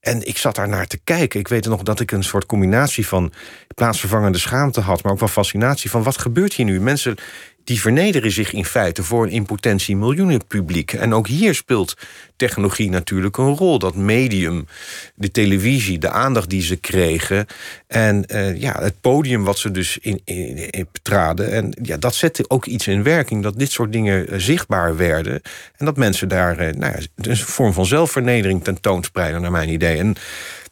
[0.00, 1.40] En ik zat daar naar te kijken.
[1.40, 3.32] Ik weet nog dat ik een soort combinatie van
[3.74, 6.80] plaatsvervangende schaamte had, maar ook wel fascinatie van wat gebeurt hier nu?
[6.80, 7.16] Mensen
[7.64, 10.92] die vernederen zich in feite voor een impotentie miljoenen publiek.
[10.92, 11.96] En ook hier speelt
[12.36, 13.78] technologie natuurlijk een rol.
[13.78, 14.66] Dat medium,
[15.14, 17.46] de televisie, de aandacht die ze kregen.
[17.86, 21.52] En uh, ja, het podium wat ze dus in, in, in, betraden.
[21.52, 23.42] En ja, dat zette ook iets in werking.
[23.42, 25.40] Dat dit soort dingen uh, zichtbaar werden.
[25.76, 29.98] En dat mensen daar uh, nou ja, een vorm van zelfvernedering tentoonspreiden, naar mijn idee.
[29.98, 30.16] En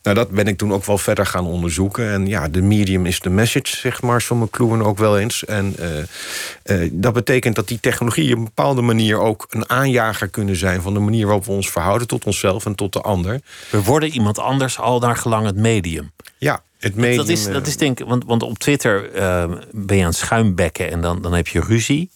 [0.02, 2.10] nou, dat ben ik toen ook wel verder gaan onderzoeken.
[2.10, 5.44] En ja, de medium is de message, zegt Marcel McLuhan ook wel eens.
[5.44, 10.28] En uh, uh, dat betekent dat die technologie op een bepaalde manier ook een aanjager
[10.28, 13.40] kunnen zijn van de manier waarop we ons verhouden tot onszelf en tot de ander.
[13.70, 16.10] We worden iemand anders al naar gelang het medium.
[16.38, 17.16] Ja, het medium.
[17.16, 20.18] Dat is, dat is denk ik, want, want op Twitter uh, ben je aan het
[20.18, 22.10] schuimbekken en dan, dan heb je ruzie.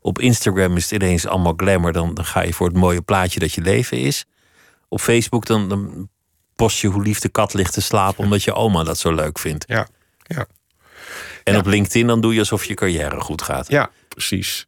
[0.00, 1.92] Op Instagram is het ineens allemaal glamour.
[1.92, 4.24] Dan, dan ga je voor het mooie plaatje dat je leven is.
[4.88, 6.08] Op Facebook dan, dan
[6.58, 9.38] post je hoe lief de kat ligt te slapen omdat je oma dat zo leuk
[9.38, 9.64] vindt.
[9.68, 9.88] Ja,
[10.26, 10.46] ja.
[11.44, 11.58] En Ja.
[11.58, 13.68] op LinkedIn dan doe je alsof je carrière goed gaat.
[13.68, 14.66] Ja, precies.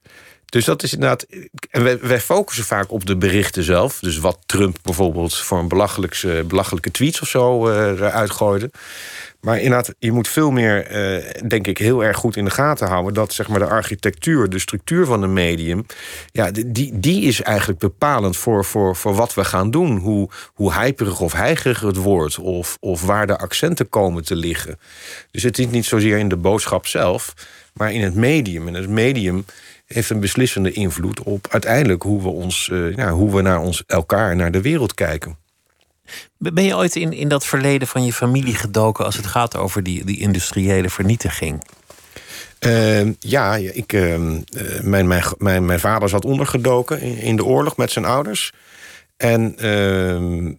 [0.51, 1.27] Dus dat is inderdaad.
[1.71, 3.99] En wij, wij focussen vaak op de berichten zelf.
[3.99, 8.71] Dus wat Trump bijvoorbeeld voor een belachelijkse, belachelijke tweets of zo eh, eruit gooide.
[9.41, 12.89] Maar inderdaad, je moet veel meer, eh, denk ik, heel erg goed in de gaten
[12.89, 13.15] houden.
[13.15, 15.87] Dat zeg maar de architectuur, de structuur van een medium.
[16.33, 19.97] Ja, die, die is eigenlijk bepalend voor, voor, voor wat we gaan doen.
[19.97, 22.39] Hoe, hoe hyperig of heigerig het wordt.
[22.39, 24.79] Of, of waar de accenten komen te liggen.
[25.31, 27.35] Dus het is niet zozeer in de boodschap zelf,
[27.73, 28.69] maar in het medium.
[28.69, 29.45] En het medium
[29.95, 33.83] heeft een beslissende invloed op uiteindelijk hoe we, ons, uh, ja, hoe we naar ons,
[33.87, 35.37] elkaar, naar de wereld kijken.
[36.39, 39.83] Ben je ooit in, in dat verleden van je familie gedoken als het gaat over
[39.83, 41.65] die, die industriële vernietiging?
[42.67, 44.17] Uh, ja, ik, uh,
[44.83, 48.53] mijn, mijn, mijn, mijn vader zat ondergedoken in, in de oorlog met zijn ouders.
[49.17, 50.53] En ehm,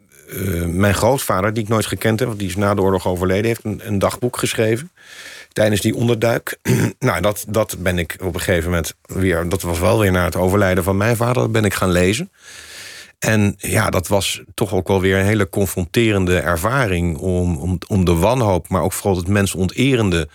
[0.80, 3.64] mijn grootvader, die ik nooit gekend heb, want die is na de oorlog overleden, heeft
[3.64, 4.92] een, een dagboek geschreven
[5.54, 6.58] tijdens die onderduik.
[7.00, 9.50] nou, dat, dat ben ik op een gegeven moment weer.
[9.50, 12.32] Dat was wel weer na het overlijden van mijn vader, ben ik gaan lezen.
[13.20, 18.06] En ja, dat was toch ook wel weer een hele confronterende ervaring om, om, om
[18.06, 20.30] de wanhoop, maar ook vooral het mensonterende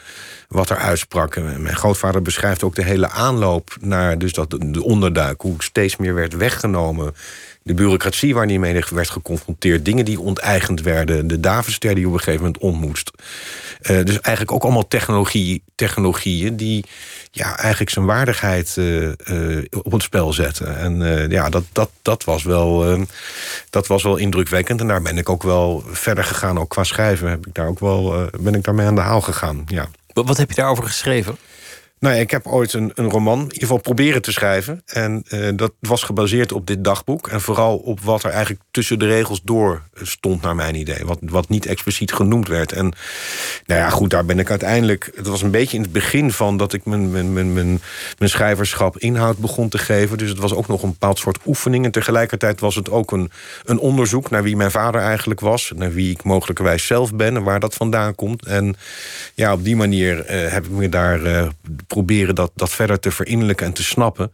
[0.48, 1.36] wat er uitsprak.
[1.36, 6.14] Mijn grootvader beschrijft ook de hele aanloop naar dus dat, de onderduik, hoe steeds meer
[6.14, 7.14] werd weggenomen.
[7.66, 12.12] De bureaucratie waar die mee werd geconfronteerd, dingen die onteigend werden, de Davidster die op
[12.12, 13.10] een gegeven moment ontmoest.
[13.82, 16.84] Uh, dus eigenlijk ook allemaal technologie, technologieën die
[17.30, 20.78] ja, eigenlijk zijn waardigheid uh, uh, op het spel zetten.
[20.78, 22.98] En ja, dat, dat, dat, was wel,
[23.70, 24.80] dat was wel indrukwekkend.
[24.80, 26.58] En daar ben ik ook wel verder gegaan.
[26.58, 29.64] Ook qua schrijven heb ik daar ook wel, ben ik daarmee aan de haal gegaan.
[29.66, 29.88] Ja.
[30.12, 31.36] Wat heb je daarover geschreven?
[31.99, 34.82] Nou ja, ik heb ooit een, een roman, in ieder geval proberen te schrijven.
[34.86, 37.28] En uh, dat was gebaseerd op dit dagboek.
[37.28, 41.05] En vooral op wat er eigenlijk tussen de regels door stond, naar mijn idee.
[41.05, 42.72] Wat, wat niet expliciet genoemd werd.
[42.72, 42.92] En
[43.66, 45.11] nou ja, goed, daar ben ik uiteindelijk.
[45.14, 47.80] Het was een beetje in het begin van dat ik mijn, mijn, mijn, mijn,
[48.18, 50.18] schrijverschap inhoud begon te geven.
[50.18, 51.84] Dus het was ook nog een bepaald soort oefening.
[51.84, 53.30] En tegelijkertijd was het ook een,
[53.64, 55.72] een onderzoek naar wie mijn vader eigenlijk was.
[55.76, 58.47] Naar wie ik mogelijkerwijs zelf ben en waar dat vandaan komt.
[58.47, 58.76] En
[59.34, 61.55] ja, op die manier uh, heb ik me daar.
[61.87, 64.32] Proberen dat, dat verder te verinnerlijken en te snappen.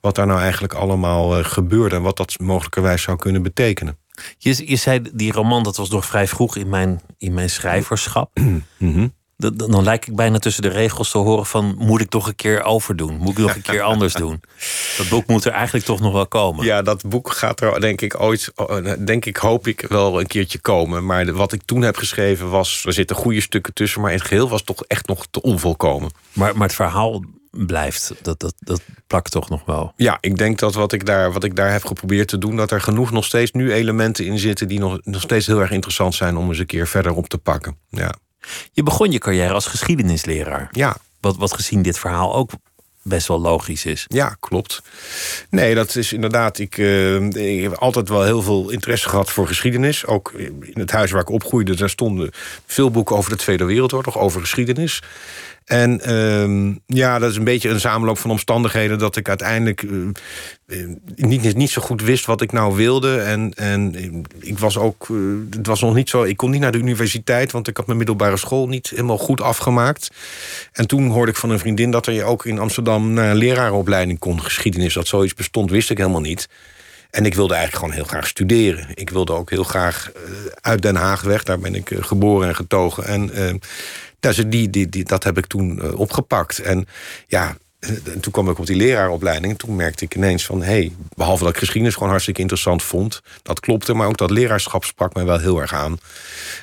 [0.00, 3.98] wat daar nou eigenlijk allemaal uh, gebeurde en wat dat mogelijkerwijs zou kunnen betekenen.
[4.38, 8.30] Je, je zei, die roman, dat was nog vrij vroeg in mijn, in mijn schrijverschap.
[8.78, 9.14] Mm -hmm.
[9.42, 11.74] Dan, dan lijk ik bijna tussen de regels te horen van...
[11.78, 13.16] moet ik toch een keer overdoen?
[13.16, 14.40] Moet ik nog een keer anders doen?
[14.98, 16.64] Dat boek moet er eigenlijk toch nog wel komen.
[16.64, 18.52] Ja, dat boek gaat er denk ik ooit...
[18.98, 21.06] denk ik, hoop ik, wel een keertje komen.
[21.06, 22.84] Maar wat ik toen heb geschreven was...
[22.86, 24.00] er zitten goede stukken tussen...
[24.00, 26.10] maar in het geheel was toch echt nog te onvolkomen.
[26.32, 28.12] Maar, maar het verhaal blijft.
[28.22, 29.92] Dat, dat, dat plakt toch nog wel.
[29.96, 32.56] Ja, ik denk dat wat ik, daar, wat ik daar heb geprobeerd te doen...
[32.56, 34.68] dat er genoeg nog steeds nu elementen in zitten...
[34.68, 36.36] die nog, nog steeds heel erg interessant zijn...
[36.36, 37.76] om eens een keer verder op te pakken.
[37.88, 38.14] Ja.
[38.72, 40.68] Je begon je carrière als geschiedenisleraar.
[40.72, 40.96] Ja.
[41.20, 42.50] Wat, wat gezien dit verhaal ook
[43.02, 44.04] best wel logisch is.
[44.08, 44.82] Ja, klopt.
[45.50, 46.58] Nee, dat is inderdaad.
[46.58, 50.06] Ik, uh, ik, heb altijd wel heel veel interesse gehad voor geschiedenis.
[50.06, 52.30] Ook in het huis waar ik opgroeide, daar stonden
[52.66, 55.02] veel boeken over de Tweede Wereldoorlog, over geschiedenis.
[55.64, 60.08] En uh, ja, dat is een beetje een samenloop van omstandigheden dat ik uiteindelijk uh,
[61.16, 63.20] niet, niet zo goed wist wat ik nou wilde.
[63.20, 63.94] En, en
[64.40, 67.52] ik was ook, uh, het was nog niet zo, ik kon niet naar de universiteit,
[67.52, 70.10] want ik had mijn middelbare school niet helemaal goed afgemaakt.
[70.72, 73.36] En toen hoorde ik van een vriendin dat er je ook in Amsterdam naar een
[73.36, 74.94] leraaropleiding kon, geschiedenis.
[74.94, 76.48] Dat zoiets bestond, wist ik helemaal niet.
[77.10, 78.86] En ik wilde eigenlijk gewoon heel graag studeren.
[78.94, 80.12] Ik wilde ook heel graag
[80.60, 81.42] uit Den Haag weg.
[81.42, 83.04] Daar ben ik geboren en getogen.
[83.04, 83.30] En
[84.22, 86.58] dus die, die, die, dat heb ik toen uh, opgepakt.
[86.58, 86.86] En
[87.26, 89.52] ja, en toen kwam ik op die leraaropleiding.
[89.52, 90.62] En toen merkte ik ineens van...
[90.62, 93.22] hé, hey, behalve dat ik geschiedenis gewoon hartstikke interessant vond...
[93.42, 95.98] dat klopte, maar ook dat leraarschap sprak mij wel heel erg aan.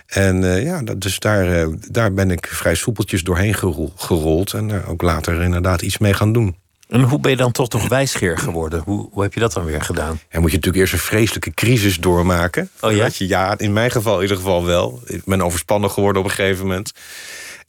[0.05, 3.55] En uh, ja, dus daar, uh, daar ben ik vrij soepeltjes doorheen
[3.95, 4.53] gerold...
[4.53, 6.55] en ook later inderdaad iets mee gaan doen.
[6.89, 8.81] En hoe ben je dan toch toch wijsgeer geworden?
[8.85, 10.19] Hoe, hoe heb je dat dan weer gedaan?
[10.29, 12.69] Ja, moet je natuurlijk eerst een vreselijke crisis doormaken.
[12.81, 13.09] Oh ja?
[13.13, 15.01] Je, ja, in mijn geval in ieder geval wel.
[15.05, 16.91] Ik ben overspannen geworden op een gegeven moment.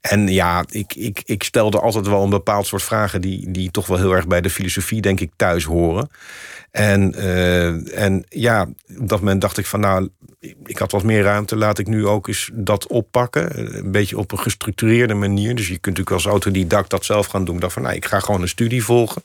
[0.01, 3.21] En ja, ik, ik, ik stelde altijd wel een bepaald soort vragen...
[3.21, 6.11] die, die toch wel heel erg bij de filosofie, denk ik, thuis horen.
[6.71, 9.81] En, uh, en ja, op dat moment dacht ik van...
[9.81, 10.09] nou,
[10.65, 13.77] ik had wat meer ruimte, laat ik nu ook eens dat oppakken.
[13.77, 15.55] Een beetje op een gestructureerde manier.
[15.55, 17.55] Dus je kunt natuurlijk als autodidact dat zelf gaan doen.
[17.55, 19.23] Ik dacht van, nou, ik ga gewoon een studie volgen.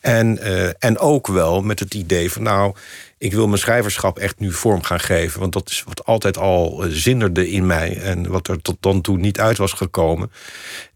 [0.00, 2.74] En, uh, en ook wel met het idee van, nou
[3.20, 5.40] ik wil mijn schrijverschap echt nu vorm gaan geven.
[5.40, 8.00] Want dat is wat altijd al zinderde in mij.
[8.00, 10.32] En wat er tot dan toe niet uit was gekomen.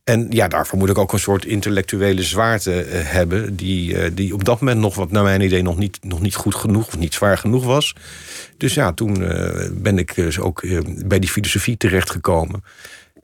[0.04, 3.56] En ja, daarvoor moet ik ook een soort intellectuele zwaarte uh, hebben.
[3.56, 6.34] Die, uh, die op dat moment nog, wat naar mijn idee, nog niet, nog niet
[6.34, 7.94] goed genoeg of niet zwaar genoeg was.
[8.56, 9.18] Dus ja, toen
[9.72, 10.64] ben ik dus ook
[11.06, 12.64] bij die filosofie terechtgekomen.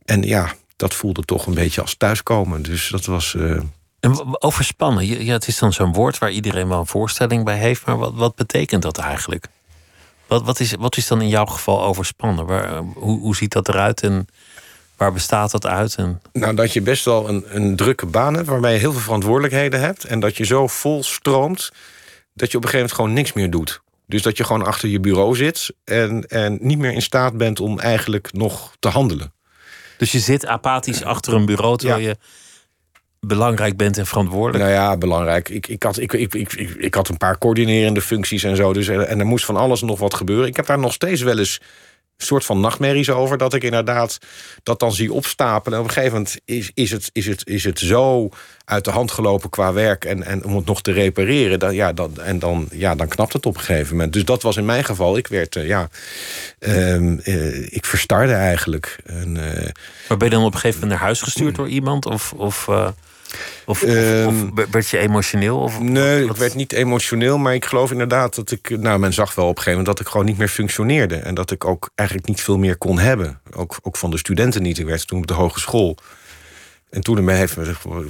[0.05, 2.63] En ja, dat voelde toch een beetje als thuiskomen.
[2.63, 3.37] Dus dat was.
[4.01, 7.87] En overspannen, ja, het is dan zo'n woord waar iedereen wel een voorstelling bij heeft,
[7.87, 9.47] maar wat, wat betekent dat eigenlijk?
[10.27, 12.47] Wat, wat, is, wat is dan in jouw geval overspannen?
[12.47, 14.27] Waar, hoe, hoe ziet dat eruit en
[14.97, 15.95] waar bestaat dat uit?
[15.95, 16.21] En...
[16.33, 19.81] Nou, dat je best wel een, een drukke baan hebt waarbij je heel veel verantwoordelijkheden
[19.81, 21.73] hebt en dat je zo vol stroomt
[22.35, 23.81] dat je op een gegeven moment gewoon niks meer doet.
[24.07, 27.61] Dus dat je gewoon achter je bureau zit en, en niet meer in staat bent
[27.61, 29.33] om eigenlijk nog te handelen.
[29.97, 32.09] Dus je zit apathisch achter een bureau terwijl ja.
[32.09, 32.17] je
[33.21, 34.65] belangrijk bent en verantwoordelijk?
[34.65, 35.49] Nou ja, belangrijk.
[35.49, 38.73] Ik, ik, had, ik, ik, ik, ik had een paar coördinerende functies en zo.
[38.73, 40.47] Dus, en er moest van alles nog wat gebeuren.
[40.47, 41.61] Ik heb daar nog steeds wel eens
[42.17, 43.39] een soort van nachtmerries over.
[43.39, 44.19] Dat ik inderdaad
[44.63, 45.79] dat dan zie opstapelen.
[45.79, 48.29] En op een gegeven moment is, is, het, is, het, is het zo
[48.65, 50.05] uit de hand gelopen qua werk.
[50.05, 51.59] En, en om het nog te repareren.
[51.59, 54.13] Dan, ja, dan, en dan, ja, dan knapt het op een gegeven moment.
[54.13, 55.17] Dus dat was in mijn geval.
[55.17, 55.89] Ik werd, uh, ja,
[56.59, 58.99] uh, uh, ik verstarde eigenlijk.
[59.05, 59.33] En,
[60.09, 62.07] maar ben je dan op een gegeven moment naar huis gestuurd door iemand?
[62.07, 62.33] Of.
[62.33, 62.69] of
[63.67, 65.59] of, of, of, werd je emotioneel?
[65.59, 68.79] Of, nee, ik werd niet emotioneel, maar ik geloof inderdaad dat ik.
[68.79, 71.17] Nou, men zag wel op een gegeven moment dat ik gewoon niet meer functioneerde.
[71.17, 73.41] En dat ik ook eigenlijk niet veel meer kon hebben.
[73.53, 74.79] Ook, ook van de studenten niet.
[74.79, 75.97] Ik werd toen op de hogeschool.
[76.91, 77.57] En toen heeft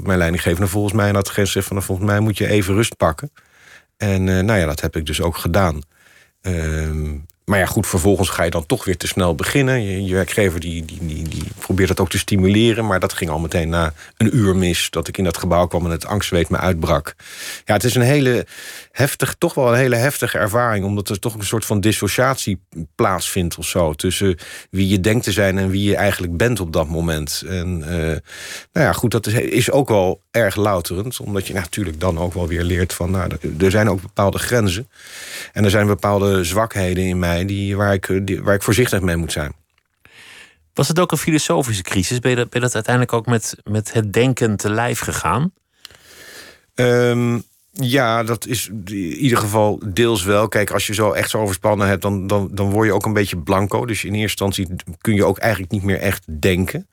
[0.02, 3.30] mijn leidinggevende volgens mij dat gezegd van volgens mij moet je even rust pakken.
[3.96, 5.82] En uh, nou ja, dat heb ik dus ook gedaan.
[6.42, 6.90] Uh,
[7.50, 10.04] maar ja, goed, vervolgens ga je dan toch weer te snel beginnen.
[10.04, 12.86] Je, werkgever die, die, die, probeert dat ook te stimuleren.
[12.86, 14.90] Maar dat ging al meteen na een uur mis.
[14.90, 17.14] Dat ik in dat gebouw kwam en het angstzweet me uitbrak.
[17.64, 18.46] Ja, het is een hele
[18.90, 20.84] heftig, toch wel een hele heftige ervaring.
[20.84, 22.60] Omdat er toch een soort van dissociatie
[22.94, 23.92] plaatsvindt of zo.
[23.92, 24.38] Tussen
[24.70, 27.42] wie je denkt te zijn en wie je eigenlijk bent op dat moment.
[27.46, 27.88] En uh,
[28.72, 31.20] nou ja, goed, dat is, is ook wel erg louterend.
[31.20, 33.10] Omdat je natuurlijk dan ook wel weer leert van...
[33.10, 34.88] Nou, er zijn ook bepaalde grenzen.
[35.52, 39.16] En er zijn bepaalde zwakheden in mij die, waar, ik, die, waar ik voorzichtig mee
[39.16, 39.52] moet zijn.
[40.74, 42.18] Was het ook een filosofische crisis?
[42.18, 45.52] Ben je dat, ben je dat uiteindelijk ook met, met het denken te lijf gegaan?
[46.74, 50.48] Um, ja, dat is in ieder geval deels wel.
[50.48, 53.12] Kijk, als je zo echt zo overspannen hebt, dan, dan, dan word je ook een
[53.12, 53.86] beetje blanco.
[53.86, 56.88] Dus in eerste instantie kun je ook eigenlijk niet meer echt denken.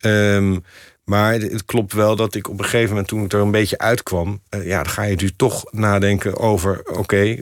[0.00, 0.62] Um,
[1.04, 3.78] maar het klopt wel dat ik op een gegeven moment, toen ik er een beetje
[3.78, 7.36] uitkwam, uh, ja, dan ga je dus toch nadenken over: oké, uh,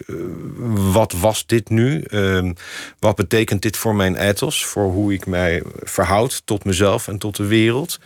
[0.92, 2.04] wat was dit nu?
[2.08, 2.50] Uh,
[2.98, 4.64] wat betekent dit voor mijn ethos?
[4.66, 8.00] Voor hoe ik mij verhoud tot mezelf en tot de wereld?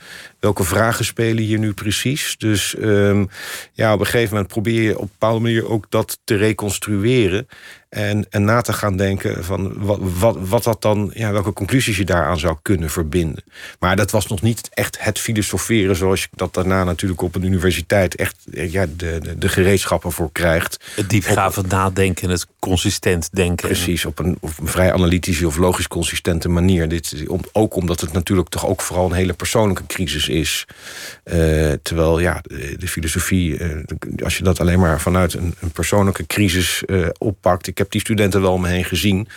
[0.45, 2.35] Welke vragen spelen hier nu precies.
[2.39, 3.25] Dus ehm,
[3.73, 7.49] ja, op een gegeven moment probeer je op een bepaalde manier ook dat te reconstrueren.
[7.95, 11.97] En, en na te gaan denken van wat, wat, wat dat dan, ja, welke conclusies
[11.97, 13.45] je daaraan zou kunnen verbinden.
[13.79, 17.45] Maar dat was nog niet echt het filosoferen zoals je dat daarna natuurlijk op een
[17.45, 20.85] universiteit echt ja, de, de, de gereedschappen voor krijgt.
[20.95, 23.69] Het diepgravend nadenken, het consistent denken.
[23.69, 26.89] Precies, op een, op een vrij analytische of logisch consistente manier.
[26.89, 30.34] Dit, om, ook omdat het natuurlijk toch ook vooral een hele persoonlijke crisis is.
[30.35, 32.41] Uh, terwijl ja,
[32.79, 33.83] de, filosofie, uh,
[34.25, 37.67] als je dat alleen maar vanuit een, een persoonlijke crisis uh, oppakt.
[37.67, 39.29] Ik heb die studenten wel om me heen gezien.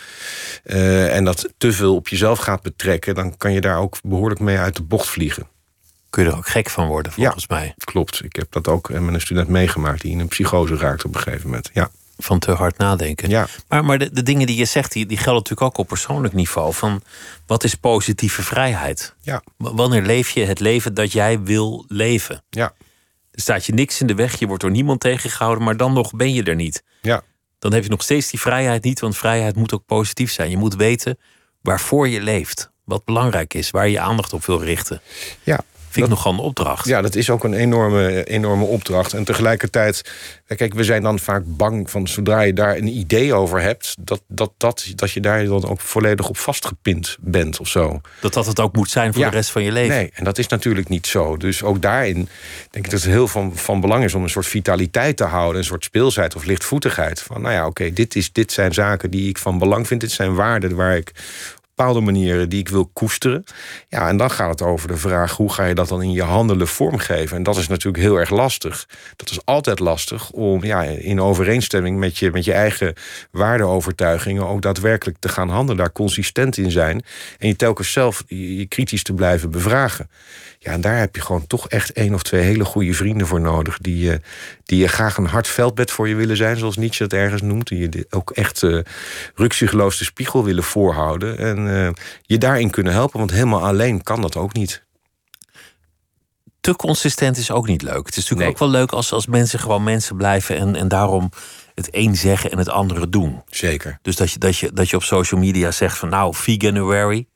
[0.62, 4.58] En dat te veel op jezelf gaat betrekken, dan kan je daar ook behoorlijk mee
[4.58, 5.46] uit de bocht vliegen.
[6.10, 7.74] Kun je er ook gek van worden, volgens ja, mij.
[7.78, 8.24] Klopt.
[8.24, 11.20] Ik heb dat ook met een student meegemaakt die in een psychose raakt op een
[11.20, 11.70] gegeven moment.
[11.72, 11.90] Ja.
[12.20, 13.28] Van te hard nadenken.
[13.28, 13.46] Ja.
[13.68, 16.34] Maar, maar de, de dingen die je zegt, die, die gelden natuurlijk ook op persoonlijk
[16.34, 16.74] niveau.
[16.74, 17.02] Van
[17.46, 19.14] wat is positieve vrijheid?
[19.20, 19.42] Ja.
[19.56, 22.42] Wanneer leef je het leven dat jij wil leven?
[22.50, 22.72] Ja.
[23.30, 26.10] Er staat je niks in de weg, je wordt door niemand tegengehouden, maar dan nog
[26.14, 26.82] ben je er niet.
[27.02, 27.22] Ja
[27.58, 30.50] dan heb je nog steeds die vrijheid niet, want vrijheid moet ook positief zijn.
[30.50, 31.18] Je moet weten
[31.62, 35.00] waarvoor je leeft, wat belangrijk is, waar je je aandacht op wil richten.
[35.42, 35.60] Ja.
[35.90, 36.86] Vind ik nogal een opdracht.
[36.86, 39.12] Ja, dat is ook een enorme, enorme opdracht.
[39.12, 40.10] En tegelijkertijd,
[40.56, 44.22] kijk, we zijn dan vaak bang van zodra je daar een idee over hebt, dat,
[44.28, 48.00] dat, dat, dat je daar dan ook volledig op vastgepind bent of zo.
[48.20, 49.30] Dat dat het ook moet zijn voor Ja.
[49.30, 49.96] de rest van je leven.
[49.96, 51.36] Nee, en dat is natuurlijk niet zo.
[51.36, 52.28] Dus ook daarin
[52.70, 55.58] denk ik dat het heel van, van belang is om een soort vitaliteit te houden,
[55.58, 57.20] een soort speelsheid of lichtvoetigheid.
[57.22, 60.10] Van nou ja, oké, dit dit, dit zijn zaken die ik van belang vind, dit
[60.12, 61.12] zijn waarden waar ik
[61.78, 63.44] bepaalde manieren die ik wil koesteren.
[63.88, 66.22] Ja, en dan gaat het over de vraag hoe ga je dat dan in je
[66.22, 67.36] handelen vormgeven.
[67.36, 68.88] En dat is natuurlijk heel erg lastig.
[69.16, 72.94] Dat is altijd lastig om ja, in overeenstemming met je, met je eigen
[73.30, 77.02] waardeovertuigingen ook daadwerkelijk te gaan handelen, daar consistent in zijn.
[77.38, 80.10] En je telkens zelf je, je kritisch te blijven bevragen.
[80.68, 83.40] Ja, en daar heb je gewoon toch echt één of twee hele goede vrienden voor
[83.40, 83.78] nodig.
[83.78, 84.20] Die, je
[84.64, 87.68] die je graag een hard veldbed voor je willen zijn, zoals Nietzsche het ergens noemt.
[87.68, 88.80] Die je ook echt uh,
[89.36, 91.38] de spiegel willen voorhouden.
[91.38, 91.88] En uh,
[92.22, 94.84] je daarin kunnen helpen, want helemaal alleen kan dat ook niet.
[96.60, 98.06] Te consistent is ook niet leuk.
[98.06, 98.48] Het is natuurlijk Nee.
[98.50, 101.30] ook wel leuk als, als mensen gewoon mensen blijven en, en daarom
[101.74, 103.42] het een zeggen en het andere doen.
[103.50, 103.98] Zeker.
[104.02, 107.26] Dus dat je, dat, je, dat je op social media zegt van nou, veganuary.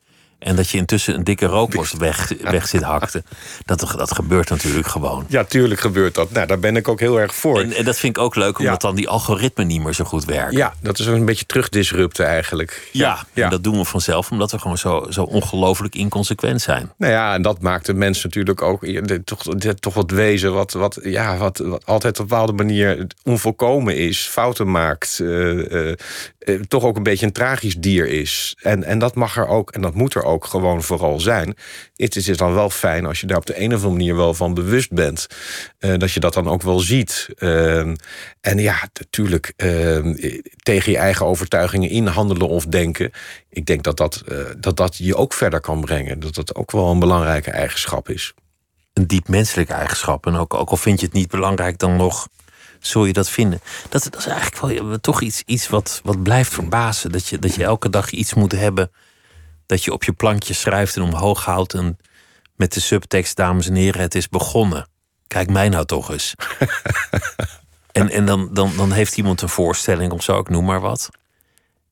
[0.43, 3.25] En dat je intussen een dikke rookworst weg, weg zit hakten.
[3.65, 5.25] Dat, dat gebeurt natuurlijk gewoon.
[5.27, 6.31] Ja, tuurlijk gebeurt dat.
[6.31, 7.59] Nou, daar ben ik ook heel erg voor.
[7.59, 8.87] En, en dat vind ik ook leuk, omdat Ja.
[8.87, 10.57] dan die algoritmen niet meer zo goed werken.
[10.57, 12.89] ja, dat is een beetje terugdisrupten eigenlijk.
[12.91, 13.43] Ja, ja.
[13.43, 16.91] en dat doen we vanzelf, omdat we gewoon zo, zo ongelooflijk inconsequent zijn.
[16.97, 18.85] Nou ja, en dat maakt de mens natuurlijk ook
[19.23, 19.41] toch,
[19.79, 24.19] toch wat wezen wat, wat, ja, wat, wat altijd op een bepaalde manier onvolkomen is,
[24.19, 25.91] fouten maakt, eh,
[26.45, 28.57] eh, toch ook een beetje een tragisch dier is.
[28.61, 31.55] En, en dat mag er ook en dat moet er ook gewoon vooral zijn.
[31.95, 34.33] Het is dan wel fijn als je daar op de een of andere manier wel
[34.33, 35.27] van bewust bent,
[35.79, 37.29] eh, dat je dat dan ook wel ziet.
[37.35, 37.95] Ehm,
[38.41, 43.11] en ja, natuurlijk ehm, eh, tegen je eigen overtuigingen inhandelen of denken.
[43.49, 44.23] Ik denk dat dat,
[44.57, 46.19] dat dat je ook verder kan brengen.
[46.19, 48.33] Dat dat ook wel een belangrijke eigenschap is.
[48.93, 50.25] Een diep menselijke eigenschap.
[50.25, 52.27] En ook, ook al vind je het niet belangrijk, dan nog
[52.85, 53.61] zul je dat vinden.
[53.89, 57.11] Dat, dat is eigenlijk wel toch iets, iets wat, wat blijft verbazen.
[57.11, 58.91] Dat je, dat je elke dag iets moet hebben.
[59.65, 61.73] Dat je op je plankje schrijft en omhoog houdt.
[61.73, 61.97] En
[62.55, 64.87] met de subtekst, dames en heren, het is begonnen.
[65.27, 66.33] Kijk mij nou toch eens.
[67.91, 71.09] en en dan, dan, dan heeft iemand een voorstelling of zo, ik noem maar wat.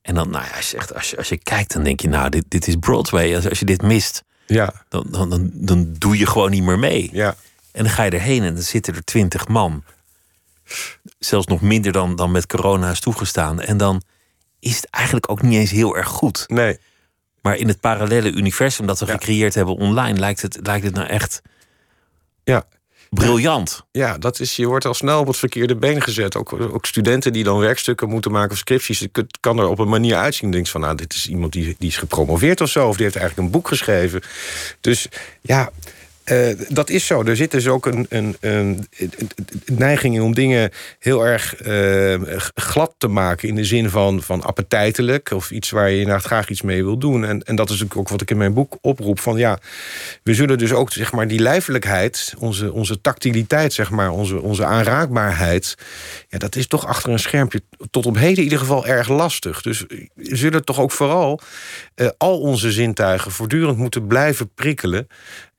[0.01, 2.07] En dan, nou ja, als je, echt, als je, als je kijkt, dan denk je,
[2.07, 3.35] nou, dit, dit is Broadway.
[3.35, 6.79] Als, als je dit mist, Ja, dan, dan, dan, dan doe je gewoon niet meer
[6.79, 7.09] mee.
[7.11, 7.35] ja,
[7.71, 9.83] En dan ga je erheen en dan zitten er twintig man.
[11.19, 13.61] Zelfs nog minder dan, dan met corona is toegestaan.
[13.61, 14.01] En dan
[14.59, 16.43] is het eigenlijk ook niet eens heel erg goed.
[16.47, 16.78] nee.
[17.41, 19.11] Maar in het parallele universum dat we Ja.
[19.11, 20.19] gecreëerd hebben online...
[20.19, 21.41] lijkt het, lijkt het nou echt
[22.43, 22.63] Ja.
[23.09, 23.84] briljant.
[23.91, 26.36] Ja, dat is, je wordt al snel op het verkeerde been gezet.
[26.36, 28.99] Ook, ook studenten die dan werkstukken moeten maken of scripties.
[28.99, 30.51] Het kan er op een manier uitzien.
[30.51, 32.88] Denk van, nou, dit is iemand die, die is gepromoveerd of zo.
[32.88, 34.22] Of die heeft eigenlijk een boek geschreven.
[34.82, 35.07] Dus
[35.41, 35.72] ja,
[36.32, 37.23] eh, dat is zo.
[37.23, 38.88] Er zit dus ook een, een, een,
[39.65, 42.21] neiging in om dingen heel erg eh,
[42.55, 43.47] glad te maken.
[43.47, 45.32] In de zin van, van appetijtelijk.
[45.32, 47.25] Of iets waar je inderdaad graag iets mee wil doen.
[47.25, 49.19] En, en dat is ook wat ik in mijn boek oproep.
[49.19, 49.59] Van ja,
[50.23, 54.65] we zullen dus ook zeg maar, die lijfelijkheid, onze, onze tactiliteit, zeg maar, onze, onze
[54.65, 55.75] aanraakbaarheid.
[56.27, 59.61] Ja, dat is toch achter een schermpje tot op heden in ieder geval erg lastig.
[59.61, 61.39] Dus we zullen toch ook vooral
[61.95, 65.07] eh, al onze zintuigen voortdurend moeten blijven prikkelen.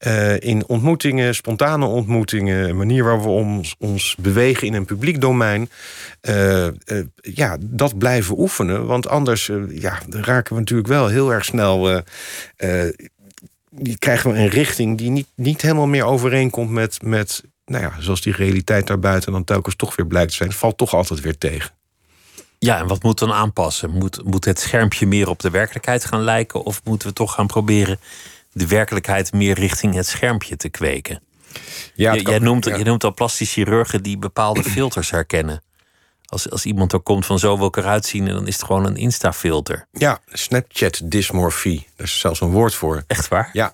[0.02, 5.20] Eh, in ontmoetingen, spontane ontmoetingen, een manier waarop we ons, ons bewegen in een publiek
[5.20, 5.70] domein.
[6.20, 6.72] eh, eh,
[7.14, 8.86] ja, dat blijven oefenen.
[8.86, 12.02] Want anders ja, raken we natuurlijk wel heel erg snel.
[13.70, 17.92] die krijgen we een richting die niet, niet helemaal meer overeenkomt met, met nou ja,
[17.98, 20.52] zoals die realiteit daarbuiten dan telkens toch weer blijkt te zijn.
[20.52, 21.70] Valt toch altijd weer tegen.
[22.58, 23.90] Ja, en wat moet dan aanpassen?
[23.90, 26.64] Moet, moet het schermpje meer op de werkelijkheid gaan lijken?
[26.64, 27.98] Of moeten we toch gaan proberen
[28.52, 31.22] de werkelijkheid meer richting het schermpje te kweken?
[31.94, 32.76] Ja, jij, noemt, ja.
[32.76, 35.62] noemt al plastische chirurgen die bepaalde filters herkennen.
[36.26, 38.86] Als, als iemand er komt van zo wil ik eruit zien, dan is het gewoon
[38.86, 39.86] een Insta-filter.
[39.92, 41.86] Ja, Snapchat dysmorfie.
[41.96, 43.04] Daar is zelfs een woord voor.
[43.06, 43.50] Echt waar?
[43.52, 43.72] Ja,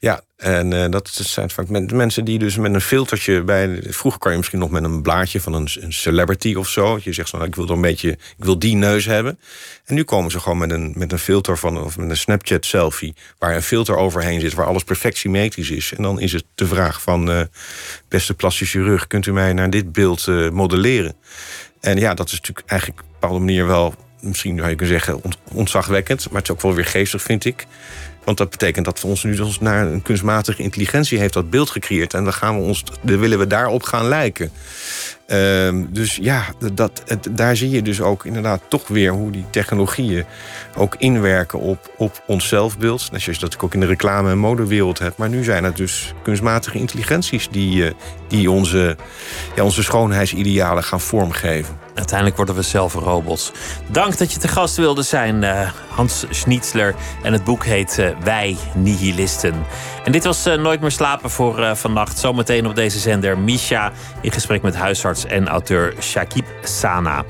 [0.00, 3.82] ja, en uh, dat zijn vaak mensen die dus met een filtertje bij.
[3.82, 6.98] Vroeger kan je misschien nog met een blaadje van een, een celebrity of zo.
[7.02, 9.38] Je zegt van ik wil er een beetje, ik wil die neus hebben.
[9.84, 12.66] En nu komen ze gewoon met een, met een filter van, of met een Snapchat
[12.66, 15.92] selfie, waar een filter overheen zit, waar alles perfect symmetrisch is.
[15.96, 17.40] En dan is het de vraag van uh,
[18.08, 21.14] beste plastische chirurg, kunt u mij naar dit beeld uh, modelleren?
[21.80, 25.00] En ja, dat is natuurlijk eigenlijk op een bepaalde manier wel, misschien zou je kunnen
[25.00, 25.22] zeggen,
[25.52, 27.66] ontzagwekkend, maar het is ook wel weer geestig, vind ik.
[28.30, 31.70] Want dat betekent dat we ons nu dus naar een kunstmatige intelligentie heeft dat beeld
[31.70, 32.14] gecreëerd.
[32.14, 34.52] En dan, gaan we ons, dan willen we daarop gaan lijken.
[35.32, 40.24] Uh, dus ja, dat, daar zie je dus ook inderdaad toch weer hoe die technologieën
[40.76, 43.10] ook inwerken op, op ons zelfbeeld.
[43.12, 45.16] Net zoals dat ik ook in de reclame- en modewereld heb.
[45.16, 47.90] Maar nu zijn het dus kunstmatige intelligenties die, uh,
[48.28, 48.96] die onze,
[49.56, 51.78] ja, onze schoonheidsidealen gaan vormgeven.
[51.94, 53.52] Uiteindelijk worden we zelf robots.
[53.86, 56.94] Dank dat je te gast wilde zijn, uh, Hans Schnitzler.
[57.22, 59.54] En het boek heet uh, Wij Nihilisten.
[60.04, 62.18] En dit was Nooit meer slapen voor vannacht.
[62.18, 67.24] Zometeen op deze zender Misha in gesprek met huisarts en auteur Shakib Sana.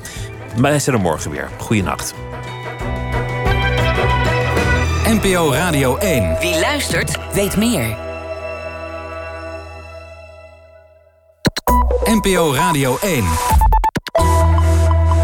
[0.55, 1.49] Wij zijn er morgen weer.
[1.57, 2.13] Goeienacht.
[5.05, 6.37] NPO Radio 1.
[6.39, 7.97] Wie luistert, weet meer.
[12.03, 13.23] NPO Radio 1.